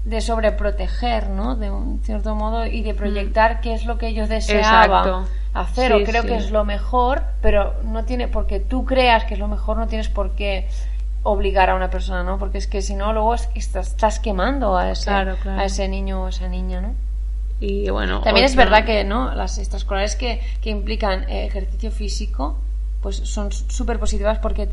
de 0.04 0.20
sobreproteger, 0.20 1.28
¿no? 1.30 1.54
De 1.56 1.70
un 1.70 2.00
cierto 2.02 2.34
modo 2.34 2.66
y 2.66 2.82
de 2.82 2.94
proyectar 2.94 3.60
qué 3.60 3.74
es 3.74 3.84
lo 3.84 3.98
que 3.98 4.14
yo 4.14 4.26
deseaba 4.26 4.84
Exacto. 4.84 5.24
hacer 5.54 5.92
Sí, 5.92 6.02
o 6.02 6.04
creo 6.04 6.22
sí. 6.22 6.28
que 6.28 6.36
es 6.36 6.50
lo 6.50 6.64
mejor, 6.64 7.22
pero 7.40 7.74
no 7.84 8.04
tiene 8.04 8.26
porque 8.28 8.58
tú 8.60 8.84
creas 8.84 9.24
que 9.24 9.34
es 9.34 9.40
lo 9.40 9.48
mejor, 9.48 9.76
no 9.76 9.86
tienes 9.86 10.08
por 10.08 10.32
qué 10.32 10.68
obligar 11.24 11.68
a 11.70 11.74
una 11.74 11.90
persona, 11.90 12.22
¿no? 12.22 12.38
Porque 12.38 12.58
es 12.58 12.66
que 12.66 12.80
si 12.80 12.94
no 12.94 13.12
luego 13.12 13.34
es 13.34 13.48
estás, 13.54 13.88
estás 13.88 14.18
quemando 14.18 14.76
a 14.76 14.90
ese, 14.90 15.04
Claro, 15.06 15.36
claro. 15.42 15.60
a 15.60 15.64
ese 15.64 15.88
niño 15.88 16.22
o 16.24 16.28
esa 16.28 16.48
niña, 16.48 16.80
¿no? 16.80 16.94
Y 17.60 17.90
bueno. 17.90 18.20
También 18.20 18.46
es 18.46 18.56
verdad 18.56 18.84
que 18.84 19.04
no 19.04 19.34
las 19.34 19.58
extraescolares 19.58 20.16
que, 20.16 20.40
que 20.60 20.70
implican 20.70 21.28
eh, 21.28 21.46
ejercicio 21.46 21.90
físico 21.90 22.58
pues 23.02 23.16
son 23.16 23.52
súper 23.52 23.98
positivas 23.98 24.38
porque 24.38 24.68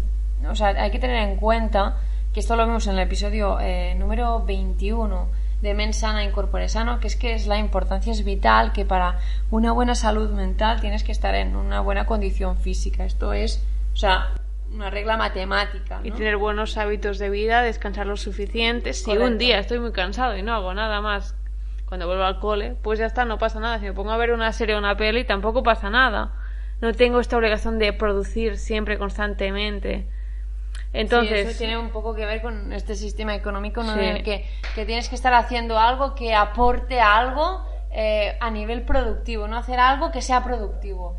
o 0.50 0.56
sea, 0.56 0.67
hay 0.67 0.91
que 0.91 1.00
tener 1.00 1.28
en 1.28 1.38
cuenta 1.38 1.98
que 2.34 2.39
esto 2.39 2.56
lo 2.56 2.65
vemos 2.65 2.86
en 2.88 2.93
el 2.93 3.00
episodio 3.00 3.60
eh, 3.60 3.95
número 3.95 4.43
21 4.43 5.30
de 5.62 5.74
Men 5.74 5.93
Sana 5.93 6.24
Incorpore 6.24 6.69
Sano, 6.69 7.00
que 7.00 7.08
es 7.08 7.15
que 7.15 7.34
es 7.34 7.48
la 7.48 7.58
importancia 7.58 8.12
es 8.12 8.24
vital 8.24 8.74
que 8.74 8.86
para 8.86 9.19
una 9.52 9.71
buena 9.71 9.95
salud 9.95 10.30
mental 10.32 10.82
tienes 10.82 11.04
que 11.04 11.12
estar 11.12 11.34
en 11.34 11.56
una 11.56 11.80
buena 11.80 12.06
condición 12.06 12.58
física. 12.58 13.06
Esto 13.06 13.34
es, 13.34 13.63
o 13.93 13.95
sea, 13.95 14.34
una 14.71 14.89
regla 14.89 15.17
matemática. 15.17 16.02
Y 16.04 16.12
tener 16.12 16.38
buenos 16.38 16.78
hábitos 16.78 17.17
de 17.19 17.30
vida, 17.30 17.62
descansar 17.62 18.06
lo 18.06 18.17
suficiente. 18.17 18.93
Si 18.93 19.06
Correcto. 19.06 19.28
un 19.28 19.38
día 19.38 19.60
estoy 19.60 19.80
muy 19.80 19.91
cansado 19.91 20.38
y 20.38 20.41
no 20.41 20.54
hago 20.54 20.74
nada 20.74 21.02
más 21.02 21.36
cuando 21.88 22.08
vuelvo 22.08 22.24
al 22.24 22.39
cole, 22.39 22.76
pues 22.82 23.00
ya 23.00 23.06
está, 23.06 23.26
no 23.26 23.38
pasa 23.38 23.60
nada. 23.60 23.80
Si 23.80 23.86
me 23.86 23.93
pongo 23.93 24.12
a 24.12 24.17
ver 24.17 24.32
una 24.32 24.52
serie 24.52 24.76
o 24.76 24.80
una 24.80 24.98
peli, 24.98 25.24
tampoco 25.24 25.63
pasa 25.63 25.89
nada. 25.89 26.34
No 26.82 26.93
tengo 26.93 27.19
esta 27.19 27.38
obligación 27.38 27.80
de 27.80 27.93
producir 27.93 28.58
siempre 28.58 28.98
constantemente. 28.98 30.08
Entonces, 30.93 31.41
Sí, 31.41 31.50
eso 31.50 31.58
tiene 31.58 31.78
un 31.78 31.89
poco 31.89 32.15
que 32.15 32.26
ver 32.26 32.41
con 32.41 32.71
este 32.74 32.95
sistema 32.95 33.36
económico 33.36 33.84
¿no? 33.84 33.93
Sí. 33.93 34.00
en 34.00 34.17
el 34.17 34.24
que, 34.24 34.45
que 34.74 34.86
tienes 34.86 35.10
que 35.10 35.15
estar 35.15 35.34
haciendo 35.34 35.78
algo 35.78 36.15
que 36.15 36.34
aporte 36.34 37.00
algo 37.00 37.65
eh, 37.91 38.38
a 38.39 38.50
nivel 38.50 38.84
productivo, 38.84 39.48
no 39.48 39.58
hacer 39.58 39.80
algo 39.80 40.12
que 40.12 40.21
sea 40.21 40.43
productivo. 40.43 41.17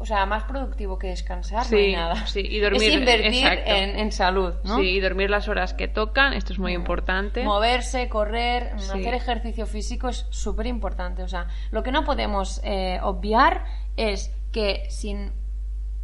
O 0.00 0.06
sea, 0.06 0.24
más 0.26 0.44
productivo 0.44 0.98
que 0.98 1.08
descansar, 1.08 1.66
no 1.70 1.76
hay 1.76 1.86
Sí, 1.86 1.92
nada. 1.92 2.26
sí, 2.26 2.40
y 2.48 2.60
dormir, 2.60 2.82
Es 2.82 2.94
invertir 2.94 3.46
en, 3.66 3.98
en 3.98 4.12
salud, 4.12 4.54
¿no? 4.64 4.76
sí, 4.78 4.82
y 4.90 5.00
dormir 5.00 5.28
las 5.28 5.48
horas 5.48 5.74
que 5.74 5.88
tocan, 5.88 6.32
esto 6.34 6.52
es 6.52 6.58
muy 6.60 6.72
importante. 6.72 7.42
Moverse, 7.42 8.08
correr, 8.08 8.72
Sí. 8.78 8.90
hacer 9.00 9.14
ejercicio 9.14 9.66
físico 9.66 10.08
es 10.08 10.26
súper 10.30 10.66
importante. 10.66 11.22
O 11.24 11.28
sea, 11.28 11.48
lo 11.72 11.82
que 11.82 11.90
no 11.90 12.04
podemos 12.04 12.60
eh, 12.64 13.00
obviar 13.02 13.64
es 13.96 14.32
que 14.52 14.86
sin 14.88 15.32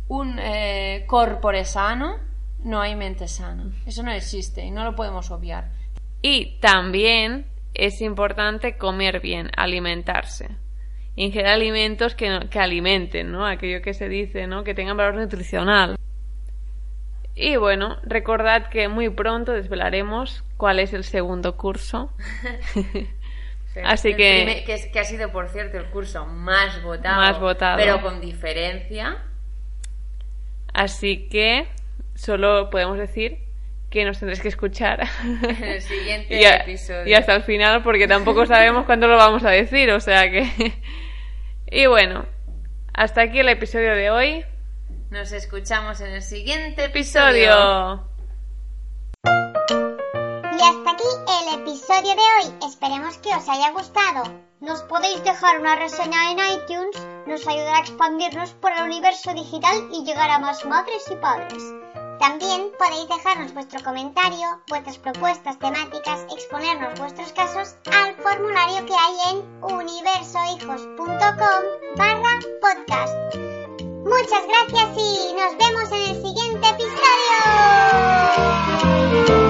un 0.09 0.39
eh, 0.39 1.05
corpore 1.07 1.65
sano 1.65 2.17
no 2.65 2.81
hay 2.81 2.95
mente 2.97 3.29
sana. 3.29 3.71
Eso 3.87 4.03
no 4.03 4.11
existe 4.13 4.65
y 4.65 4.71
no 4.71 4.85
lo 4.85 4.95
podemos 4.97 5.31
obviar. 5.31 5.71
Y 6.21 6.59
también 6.61 7.47
es 7.75 8.01
importante 8.01 8.77
comer 8.77 9.21
bien, 9.21 9.51
alimentarse. 9.57 10.49
Ingerir 11.17 11.47
alimentos 11.49 12.15
que, 12.15 12.29
no- 12.29 12.49
que 12.51 12.59
alimenten, 12.59 13.31
¿no? 13.31 13.47
Aquello 13.47 13.83
que 13.83 13.95
se 13.95 14.09
dice, 14.09 14.47
¿no? 14.47 14.65
Que 14.65 14.75
tengan 14.75 14.97
valor 14.97 15.15
nutricional. 15.15 15.97
Y 17.37 17.57
bueno, 17.57 17.99
recordad 18.05 18.69
que 18.69 18.89
muy 18.89 19.09
pronto 19.11 19.53
desvelaremos 19.53 20.45
cuál 20.57 20.79
es 20.81 20.93
el 20.93 21.05
segundo 21.05 21.57
curso. 21.57 22.13
Así 23.85 24.11
El 24.11 24.17
que- 24.17 24.43
primer- 24.45 24.65
que, 24.65 24.75
es- 24.75 24.87
que 24.87 25.01
ha 25.01 25.05
sido, 25.05 25.33
por 25.33 25.49
cierto, 25.49 25.79
el 25.79 25.87
curso 25.87 26.27
más 26.27 26.81
votado. 26.83 27.17
Más 27.17 27.41
votado. 27.41 27.77
Pero 27.79 28.01
con 28.03 28.21
diferencia. 28.21 29.19
Así 30.73 31.29
que 31.29 31.69
solo 32.15 32.71
podemos 32.71 32.99
decir 32.99 33.39
que 33.95 34.05
nos 34.05 34.19
tendréis 34.19 34.41
que 34.43 34.49
escuchar. 34.49 35.07
En 35.23 35.65
el 35.65 35.81
siguiente 35.81 36.39
y, 36.39 36.45
a- 36.45 36.57
episodio. 36.57 37.07
y 37.07 37.15
hasta 37.15 37.35
el 37.35 37.43
final 37.45 37.83
porque 37.83 38.07
tampoco 38.07 38.45
sabemos 38.45 38.85
cuándo 38.85 39.07
lo 39.09 39.17
vamos 39.17 39.45
a 39.45 39.51
decir, 39.51 39.91
o 39.93 40.01
sea 40.01 40.31
que... 40.31 40.75
y 41.71 41.87
bueno, 41.87 42.27
hasta 42.93 43.23
aquí 43.23 43.39
el 43.39 43.49
episodio 43.49 43.95
de 43.95 44.11
hoy. 44.11 44.45
Nos 45.11 45.33
escuchamos 45.33 46.01
en 46.01 46.11
el 46.13 46.23
siguiente 46.23 46.85
episodio. 46.87 47.53
Episodio. 47.53 48.09
Y 50.53 50.63
hasta 50.63 50.91
aquí 50.91 51.11
el 51.41 51.61
episodio 51.61 52.15
de 52.15 52.23
hoy. 52.49 52.69
Esperemos 52.69 53.19
que 53.19 53.29
os 53.29 53.49
haya 53.49 53.71
gustado. 53.71 54.23
Nos 54.61 54.83
podéis 54.83 55.23
dejar 55.25 55.61
una 55.61 55.77
reseña 55.77 56.31
en 56.33 56.39
iTunes. 56.39 57.07
Nos 57.27 57.47
ayudará 57.47 57.79
a 57.79 57.81
expandirnos 57.81 58.51
por 58.55 58.73
el 58.73 58.83
universo 58.83 59.33
digital 59.35 59.89
y 59.93 60.05
llegar 60.05 60.31
a 60.31 60.39
más 60.39 60.65
madres 60.65 61.05
y 61.11 61.17
padres. 61.17 61.63
También 62.19 62.73
podéis 62.79 63.09
dejarnos 63.09 63.55
vuestro 63.55 63.83
comentario, 63.83 64.61
vuestras 64.69 64.99
propuestas 64.99 65.59
temáticas, 65.59 66.27
exponernos 66.33 66.99
vuestros 66.99 67.33
casos 67.33 67.77
al 67.93 68.15
formulario 68.17 68.85
que 68.87 68.95
hay 68.95 69.15
en 69.31 69.43
universohijos.com 69.63 71.65
barra 71.97 72.39
podcast. 72.61 73.15
Muchas 74.05 74.47
gracias 74.47 74.97
y 74.97 75.33
nos 75.35 75.57
vemos 75.59 75.91
en 75.93 76.03
el 76.11 76.23
siguiente 76.23 76.69
episodio. 79.19 79.44